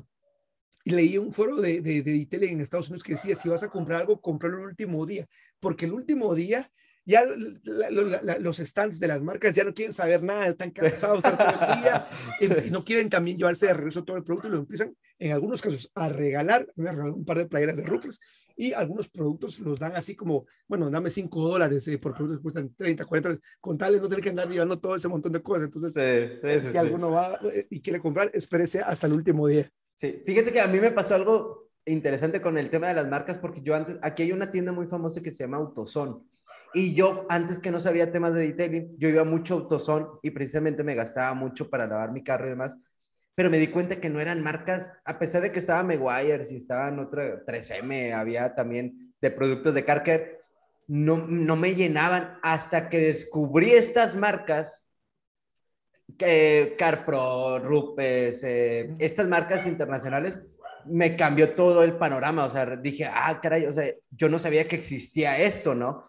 [0.84, 4.02] leí un foro de, de, de en Estados Unidos que decía, si vas a comprar
[4.02, 5.28] algo, cómpralo el último día,
[5.60, 6.72] porque el último día
[7.06, 11.82] ya los stands de las marcas ya no quieren saber nada, están cansados todo el
[11.82, 15.32] día y, no quieren también llevarse de regreso todo el producto y lo empiezan en
[15.32, 18.20] algunos casos a regalar, un par de playeras de Ruffles
[18.56, 22.43] y algunos productos los dan así como, bueno, dame 5 dólares eh, por productos que
[22.43, 25.66] cuestan 30, 40, con tal no tener que andar llevando todo ese montón de cosas.
[25.66, 29.70] Entonces, si alguno va eh, y quiere comprar, espérese hasta el último día.
[29.95, 33.38] Sí, fíjate que a mí me pasó algo interesante con el tema de las marcas
[33.38, 36.24] porque yo antes, aquí hay una tienda muy famosa que se llama Autoson
[36.74, 40.32] y yo, antes que no sabía temas de detailing, yo iba mucho a AutoZone y
[40.32, 42.72] precisamente me gastaba mucho para lavar mi carro y demás.
[43.36, 46.58] Pero me di cuenta que no eran marcas, a pesar de que estaba Meguiar's y
[46.58, 50.42] estaban otra 3M, había también de productos de Carker,
[50.88, 54.90] no, no me llenaban hasta que descubrí estas marcas,
[56.20, 60.48] eh, CarPro, Rupes, eh, estas marcas internacionales,
[60.86, 62.46] me cambió todo el panorama.
[62.46, 66.06] O sea, dije, ah, caray, o sea, yo no sabía que existía esto, ¿no?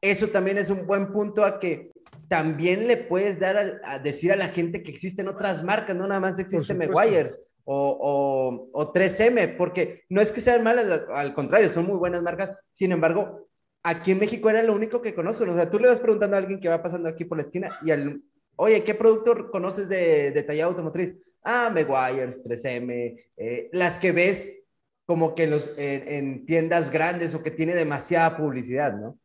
[0.00, 1.90] eso también es un buen punto a que
[2.28, 6.20] también le puedes dar a, decir a la gente que existen otras marcas, no nada
[6.20, 11.86] más existe Meguiar's o, o, 3M, porque no es que sean malas, al contrario, son
[11.86, 12.56] muy buenas marcas.
[12.70, 13.48] Sin embargo,
[13.82, 15.44] aquí en México era lo único que conozco.
[15.44, 17.76] O sea, tú le vas preguntando a alguien que va pasando aquí por la esquina
[17.84, 18.22] y al,
[18.54, 21.16] oye, ¿qué producto conoces de, de automotriz?
[21.48, 24.66] Ah, Meguiar's, 3M, eh, las que ves
[25.04, 29.16] como que los, en tiendas grandes o que tiene demasiada publicidad, ¿no?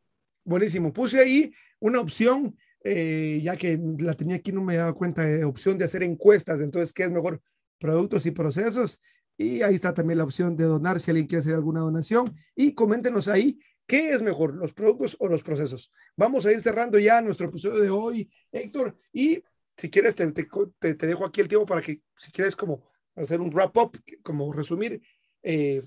[0.43, 0.93] Buenísimo.
[0.93, 5.43] Puse ahí una opción, eh, ya que la tenía aquí, no me dado cuenta, de
[5.43, 6.61] opción de hacer encuestas.
[6.61, 7.41] Entonces, ¿qué es mejor?
[7.79, 9.01] Productos y procesos.
[9.35, 12.35] Y ahí está también la opción de donar si alguien quiere hacer alguna donación.
[12.55, 13.57] Y coméntenos ahí
[13.87, 15.91] qué es mejor, los productos o los procesos.
[16.15, 18.95] Vamos a ir cerrando ya nuestro episodio de hoy, Héctor.
[19.11, 19.43] Y
[19.81, 22.83] si quieres, te, te, te dejo aquí el tiempo para que, si quieres, como
[23.15, 25.01] hacer un wrap up, como resumir.
[25.41, 25.81] Eh,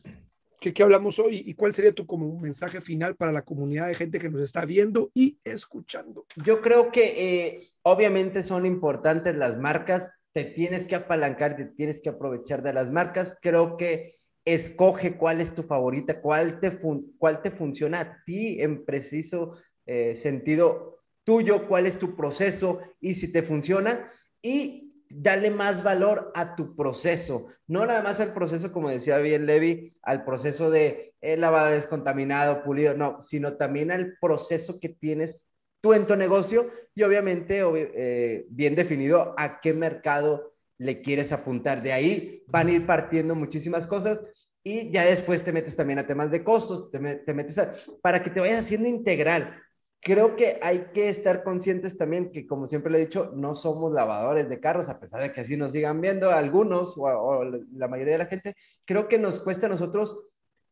[0.61, 4.19] ¿Qué, hablamos hoy y cuál sería tu como mensaje final para la comunidad de gente
[4.19, 6.27] que nos está viendo y escuchando?
[6.43, 7.05] Yo creo que
[7.47, 12.73] eh, obviamente son importantes las marcas, te tienes que apalancar, te tienes que aprovechar de
[12.73, 13.39] las marcas.
[13.41, 14.13] Creo que
[14.45, 16.81] escoge cuál es tu favorita, cuál te,
[17.17, 20.94] cuál te funciona a ti en preciso eh, sentido
[21.25, 24.07] tuyo, cuál es tu proceso y si te funciona.
[24.43, 29.47] Y dale más valor a tu proceso, no nada más al proceso, como decía bien
[29.47, 35.53] Levi, al proceso de eh, lavado descontaminado, pulido, no, sino también al proceso que tienes
[35.81, 41.83] tú en tu negocio y obviamente eh, bien definido a qué mercado le quieres apuntar.
[41.83, 46.07] De ahí van a ir partiendo muchísimas cosas y ya después te metes también a
[46.07, 47.61] temas de costos, te, metes
[48.03, 49.63] para que te vayas haciendo integral
[50.05, 53.91] creo que hay que estar conscientes también que, como siempre le he dicho, no somos
[53.93, 57.43] lavadores de carros, a pesar de que así nos sigan viendo algunos o,
[57.73, 58.55] la mayoría de la gente.
[58.85, 60.29] Creo que nos cuesta a nosotros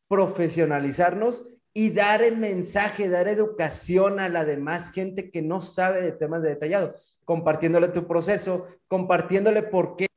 [0.06, 6.12] profesionalizarnos y dar el mensaje, dar educación a la demás gente que no sabe de
[6.12, 10.08] temas de detallado, compartiéndole tu proceso, compartiéndole por qué,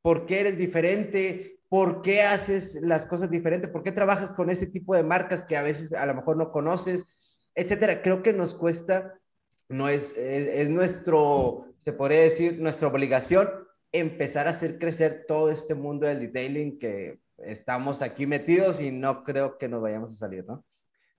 [0.00, 4.66] por qué eres diferente, por qué haces las cosas diferentes, por qué trabajas con ese
[4.66, 7.13] tipo de marcas que a veces a lo mejor no conoces,
[7.54, 8.02] etcétera.
[8.02, 9.20] Creo que nos cuesta,
[9.68, 13.48] no es, es, nuestro, se podría decir, nuestra obligación
[13.92, 19.22] empezar a hacer crecer todo este mundo del detailing que estamos aquí metidos y no
[19.22, 20.64] creo que nos vayamos a salir, ¿no?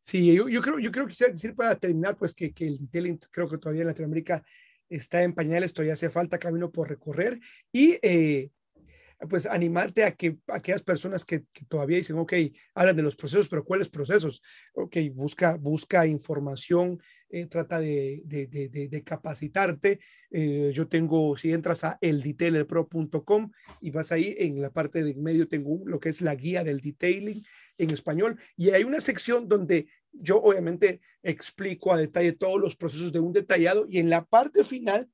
[0.01, 2.77] Sí, yo, yo creo, yo creo que quisiera decir para terminar, pues que, que el
[2.77, 4.43] detailing creo que todavía en Latinoamérica
[4.89, 7.39] está en pañales, todavía hace falta camino por recorrer
[7.71, 8.51] y eh,
[9.29, 12.33] pues animarte a que aquellas personas que, todavía dicen, ok,
[12.73, 14.41] hablan de los procesos, pero ¿cuáles procesos?
[14.73, 16.99] Ok, busca, busca información,
[17.29, 19.99] eh, trata de, de, capacitarte.
[20.31, 23.51] Eh, yo tengo, si entras a eldetailerpro.com
[23.81, 26.81] y vas ahí, en la parte de medio tengo lo que es la guía del
[26.81, 27.43] detailing
[27.77, 33.11] en español y hay una sección donde yo obviamente explico a detalle todos los procesos
[33.11, 35.09] de un detallado y en la parte final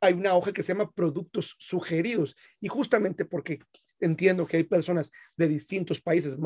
[0.00, 3.60] hay una hoja que se llama productos sugeridos y justamente porque
[4.00, 6.36] entiendo que hay personas de distintos países.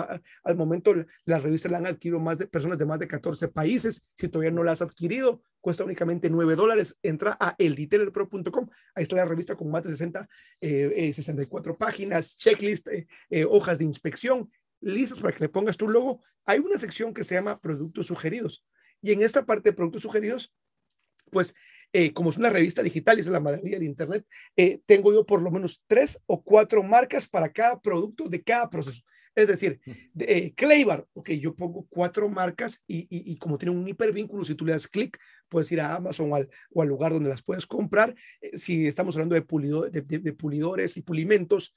[0.42, 0.94] Al momento
[1.24, 4.10] la revista la han adquirido más de personas de más de 14 países.
[4.16, 6.96] Si todavía no la has adquirido, cuesta únicamente 9 dólares.
[7.02, 8.68] Entra a eldetailerpro.com.
[8.94, 10.28] Ahí está la revista con más de 60,
[10.60, 14.50] 64 eh, eh, páginas, checklist, eh, hojas de inspección,
[14.80, 16.22] listas para que le pongas tu logo.
[16.44, 18.66] Hay una sección que se llama productos sugeridos.
[19.00, 20.52] Y en esta parte de productos sugeridos,
[21.30, 21.54] pues
[21.96, 24.26] eh, como es una revista digital y es la maravilla del Internet,
[24.56, 28.68] eh, tengo yo por lo menos tres o cuatro marcas para cada producto de cada
[28.68, 29.02] proceso.
[29.36, 29.80] Es decir,
[30.12, 34.56] de, eh, Claybar, ok, yo pongo cuatro marcas y, y, como tiene un hipervínculo, si
[34.56, 35.16] tú le das clic,
[35.48, 38.12] puedes ir a Amazon o al, o al lugar donde las puedes comprar.
[38.54, 41.76] si estamos hablando de, pulido, de, de, pulidores y pulimentos,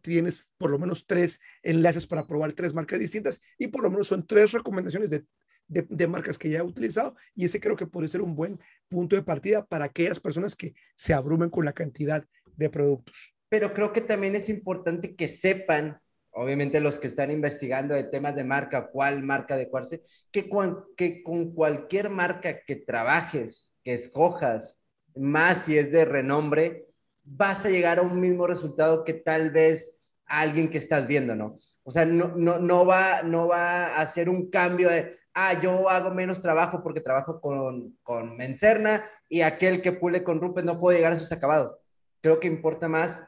[0.00, 4.08] tienes por lo menos tres enlaces para probar tres marcas distintas y por lo menos
[4.08, 5.26] son tres recomendaciones de
[5.68, 8.58] de, marcas que ya he utilizado y ese creo que puede ser un buen
[8.88, 12.24] punto de partida para aquellas personas que se abrumen con la cantidad
[12.56, 13.34] de productos.
[13.48, 16.00] Pero creo que también es importante que sepan,
[16.30, 21.22] obviamente los que están investigando de temas de marca, cuál marca adecuarse, que con, que
[21.22, 24.82] con cualquier marca que trabajes, que escojas,
[25.14, 26.86] más si es de renombre,
[27.24, 31.58] vas a llegar a un mismo resultado que tal vez alguien que estás viendo, ¿no?
[31.82, 36.40] O sea, no, va, no va a hacer un cambio de, ah, yo hago menos
[36.40, 41.12] trabajo porque trabajo con, con Mencerna y aquel que pule con Rupes no puede llegar
[41.12, 41.76] a sus acabados.
[42.20, 43.22] Creo que importa más,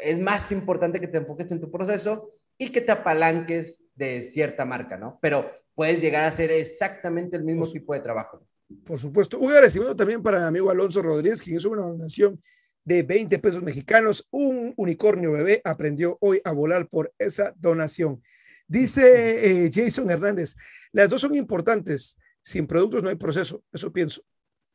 [0.00, 4.64] es más importante que te enfoques en tu proceso y que te apalanques de cierta
[4.64, 5.18] marca, ¿no?
[5.20, 8.46] Pero puedes llegar a hacer exactamente el mismo tipo de trabajo.
[8.84, 9.38] Por supuesto.
[9.38, 12.40] Un agradecimiento también para mi amigo Alonso Rodríguez, quien hizo una donación
[12.84, 14.28] de 20 pesos mexicanos.
[14.30, 18.22] Un unicornio bebé aprendió hoy a volar por esa donación.
[18.68, 20.54] Dice eh, Jason Hernández,
[20.92, 22.16] las dos son importantes.
[22.42, 23.64] Sin productos no hay proceso.
[23.72, 24.22] Eso pienso.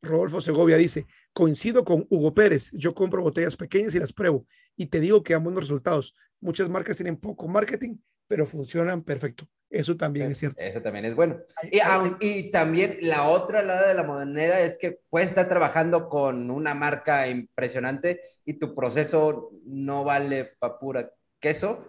[0.02, 2.72] Rodolfo Segovia dice, coincido con Hugo Pérez.
[2.74, 4.46] Yo compro botellas pequeñas y las pruebo.
[4.76, 6.16] Y te digo que dan buenos resultados.
[6.42, 9.48] Muchas marcas tienen poco marketing, pero funcionan perfecto.
[9.70, 10.60] Eso también es cierto.
[10.60, 11.40] Eso también es bueno.
[11.72, 11.80] Y,
[12.20, 16.76] y, también la otra lado de la moneda es que puedes estar trabajando con una
[16.76, 21.88] marca impresionante y tu proceso no vale para pura queso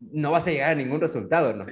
[0.00, 1.66] no vas a llegar a ningún resultado, ¿no?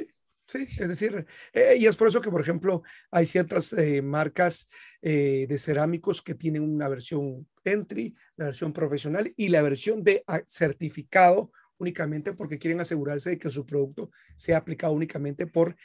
[0.48, 0.68] Sí.
[0.78, 4.68] es decir, eh, y es por eso que, por ejemplo, hay ciertas eh, marcas
[5.02, 10.22] eh, de cerámicos que tienen una versión entry, la versión profesional y la versión de
[10.26, 15.76] ah, certificado únicamente porque quieren asegurarse de que su producto sea aplicado únicamente por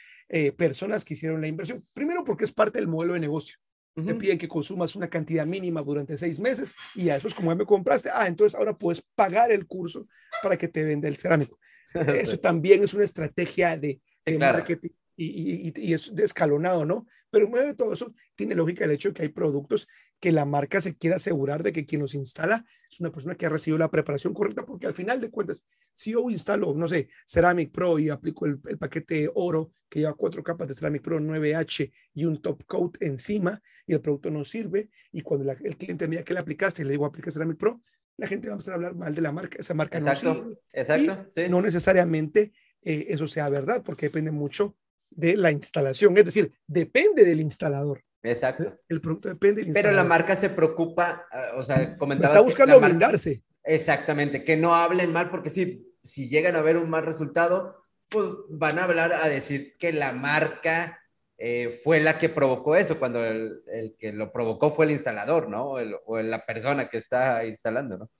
[0.56, 1.86] personas que hicieron la inversión.
[1.92, 3.58] Primero porque es parte del modelo de negocio.
[3.94, 7.50] Te piden que consumas una cantidad mínima durante seis meses y a eso es como
[7.50, 8.08] ya me compraste.
[8.10, 10.06] Ah, entonces ahora puedes pagar el curso
[10.42, 11.58] para que te venda el cerámico.
[12.16, 17.06] Eso también es una estrategia de, de marketing y, y, es escalonado, ¿no?
[17.30, 19.88] Pero en medio de todo eso, tiene lógica el hecho de que hay productos
[20.20, 23.46] que la marca se quiere asegurar de que quien los instala es una persona que
[23.46, 27.08] ha recibido la preparación correcta, porque al final de cuentas, si yo instalo, no sé,
[27.26, 31.92] Ceramic Pro y aplico el, paquete oro que lleva cuatro capas de Ceramic Pro 9H
[32.14, 36.12] y un top coat encima y el producto no sirve, y cuando el cliente me
[36.12, 37.80] diga que le aplicaste y le digo aplica Ceramic Pro,
[38.16, 40.34] la gente va a empezar a hablar mal de la marca, esa marca exacto, no
[40.34, 40.58] sirve.
[40.72, 41.42] Exacto, sí.
[41.48, 42.52] No necesariamente
[42.82, 44.76] eh, eso sea verdad, porque depende mucho
[45.10, 48.02] de la instalación, es decir, depende del instalador.
[48.22, 48.78] Exacto.
[48.88, 52.26] El producto depende del Pero la marca se preocupa, ah, o sea, comentaba.
[52.26, 53.42] Está buscando blindarse.
[53.64, 58.26] Exactamente, que no hablen mal, porque si, si llegan a ver un mal resultado, pues
[58.50, 61.01] van a hablar a decir que la marca
[61.44, 65.48] eh, fue la que provocó eso, cuando el, el, que lo provocó fue el instalador,
[65.48, 65.72] ¿no?
[66.06, 68.10] o la persona que está instalando, ¿no?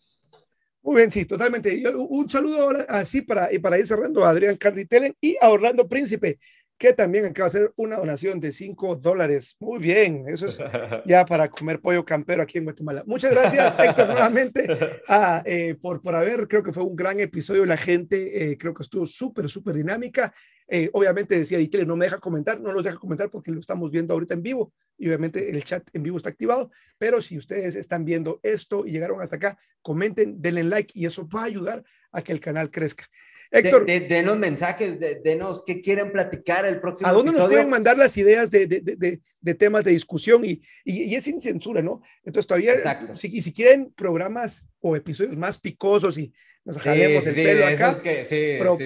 [0.83, 1.81] Muy bien, sí, totalmente.
[1.95, 5.87] Un saludo ahora así para, y para ir cerrando a Adrián Carnitelen y a Orlando
[5.87, 6.41] Príncipe
[6.83, 9.55] que también acaba de hacer una donación de 5 dólares.
[9.61, 10.59] Muy bien, eso es
[11.07, 13.05] ya para comer pollo campero aquí en Guatemala.
[13.07, 14.67] Muchas gracias, Héctor, nuevamente
[15.07, 17.65] ah, eh, por, por haber, creo que fue un gran episodio.
[17.67, 20.35] La gente eh, creo que estuvo súper, súper dinámica.
[20.69, 23.91] Eh, obviamente decía Ditele, no me deja comentar, no los deja comentar porque lo estamos
[23.91, 27.75] viendo ahorita en vivo y obviamente el chat en vivo está activado, pero si ustedes
[27.75, 31.85] están viendo esto y llegaron hasta acá, comenten, denle like y eso va a ayudar
[32.13, 33.05] a que el canal crezca.
[33.53, 33.85] Héctor.
[33.85, 38.51] denos mensajes, denos qué quieren platicar el próximo ¿A dónde nos pueden mandar las ideas
[38.51, 40.43] de, de temas de discusión?
[40.45, 42.01] Y, y, es sin censura, ¿no?
[42.25, 42.75] Entonces todavía,
[43.15, 46.33] si, si quieren programas o episodios más picosos y
[46.65, 47.97] nos jalemos el pelo acá,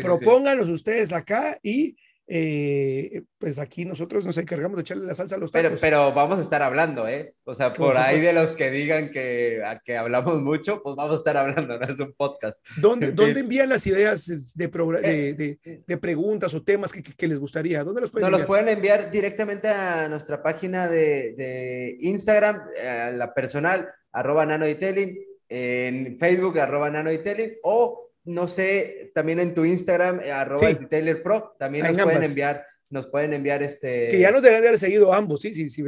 [0.02, 1.96] propónganlos ustedes acá y
[2.28, 5.80] eh, pues aquí nosotros nos encargamos de echarle la salsa a los tacos.
[5.80, 7.34] Pero, pero vamos a estar hablando, ¿eh?
[7.44, 11.18] O sea, por ahí de los que digan que, que hablamos mucho, pues vamos a
[11.18, 12.58] estar hablando, no es un podcast.
[12.78, 17.38] ¿Dónde, ¿dónde envían las ideas de, eh, de, de, preguntas o temas que, que, les
[17.38, 17.84] gustaría?
[17.84, 23.32] ¿Dónde los pueden Nos los pueden enviar directamente a nuestra página de, Instagram, a la
[23.34, 25.16] personal, arroba nanodetailing,
[25.48, 31.54] en Facebook, arroba nanodetailing, o no sé, también en tu Instagram, eh, arroba Taylor Pro,
[31.58, 34.08] también nos pueden enviar, nos pueden enviar este...
[34.08, 35.84] Que ya nos deben de haber seguido ambos, sí, sí, sí.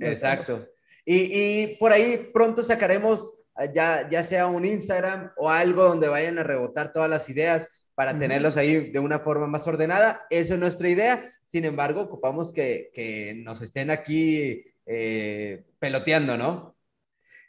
[0.00, 0.66] Exacto.
[1.04, 6.38] Y, por ahí pronto sacaremos ah, ya, ya sea un Instagram o algo donde vayan
[6.38, 10.26] a rebotar todas las ideas para tenerlos ahí de una forma más ordenada.
[10.28, 11.32] Eso es nuestra idea.
[11.42, 16.75] Sin embargo, ocupamos que, nos estén aquí eh, peloteando, ¿no?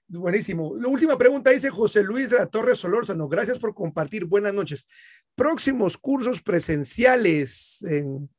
[0.10, 0.76] Buenísimo.
[0.78, 3.28] La última pregunta dice José Luis de la Torre Solórzano.
[3.28, 4.26] Gracias por compartir.
[4.26, 4.88] Buenas noches.
[5.36, 8.30] Próximos cursos presenciales en...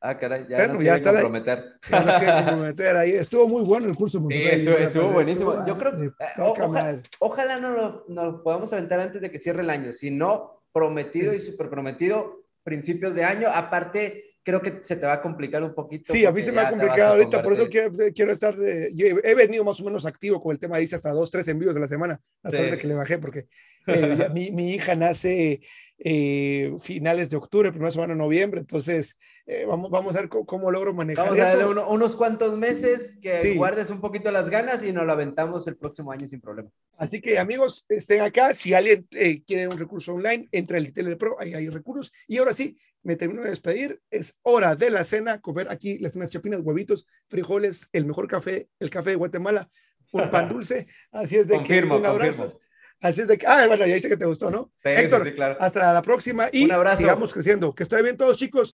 [0.00, 1.64] Ah, caray, ya, bueno, ya está comprometer.
[1.90, 3.10] comprometer ahí.
[3.10, 4.24] Estuvo muy bueno el curso.
[4.28, 5.66] Sí, estuvo, buenísimo.
[5.66, 9.70] Yo creo que eh, ojalá no lo, no podamos aventar antes de que cierre el
[9.70, 9.92] año.
[9.92, 13.48] Si no, prometido y súper prometido, principios de año.
[13.52, 16.10] Aparte, creo que se te va a complicar un poquito.
[16.10, 18.90] Sí, a mí se me ha complicado ahorita, por eso quiero, quiero estar, eh,
[19.22, 21.80] he venido más o menos activo con el tema, dice hasta dos, tres envíos de
[21.80, 23.46] la semana, hasta ahorita que le bajé, porque
[23.86, 25.60] eh, mi, mi, hija nace
[25.98, 29.18] eh, finales de octubre, primera semana de noviembre, entonces
[29.66, 33.88] vamos, vamos a ver cómo, logro manejar vamos a darle unos cuantos meses que guardes
[33.88, 36.68] un poquito las ganas y nos lo aventamos el próximo año sin problema.
[36.98, 39.08] Así que amigos, estén acá, si alguien
[39.46, 43.16] quiere un recurso online, entra el Tele Pro, ahí hay recursos, y ahora sí, me
[43.16, 44.00] termino de despedir.
[44.10, 48.68] Es hora de la cena, comer aquí las unas chapinas, huevitos, frijoles, el mejor café,
[48.78, 49.70] el café de Guatemala,
[50.12, 50.86] un pan dulce.
[51.10, 52.60] Así es de que un abrazo.
[53.00, 54.72] Así es de que, ah, bueno, ya dice que te gustó, ¿no?
[54.82, 57.72] Héctor, hasta la próxima y sigamos creciendo.
[57.72, 58.66] Que estoy bien todos, chicos.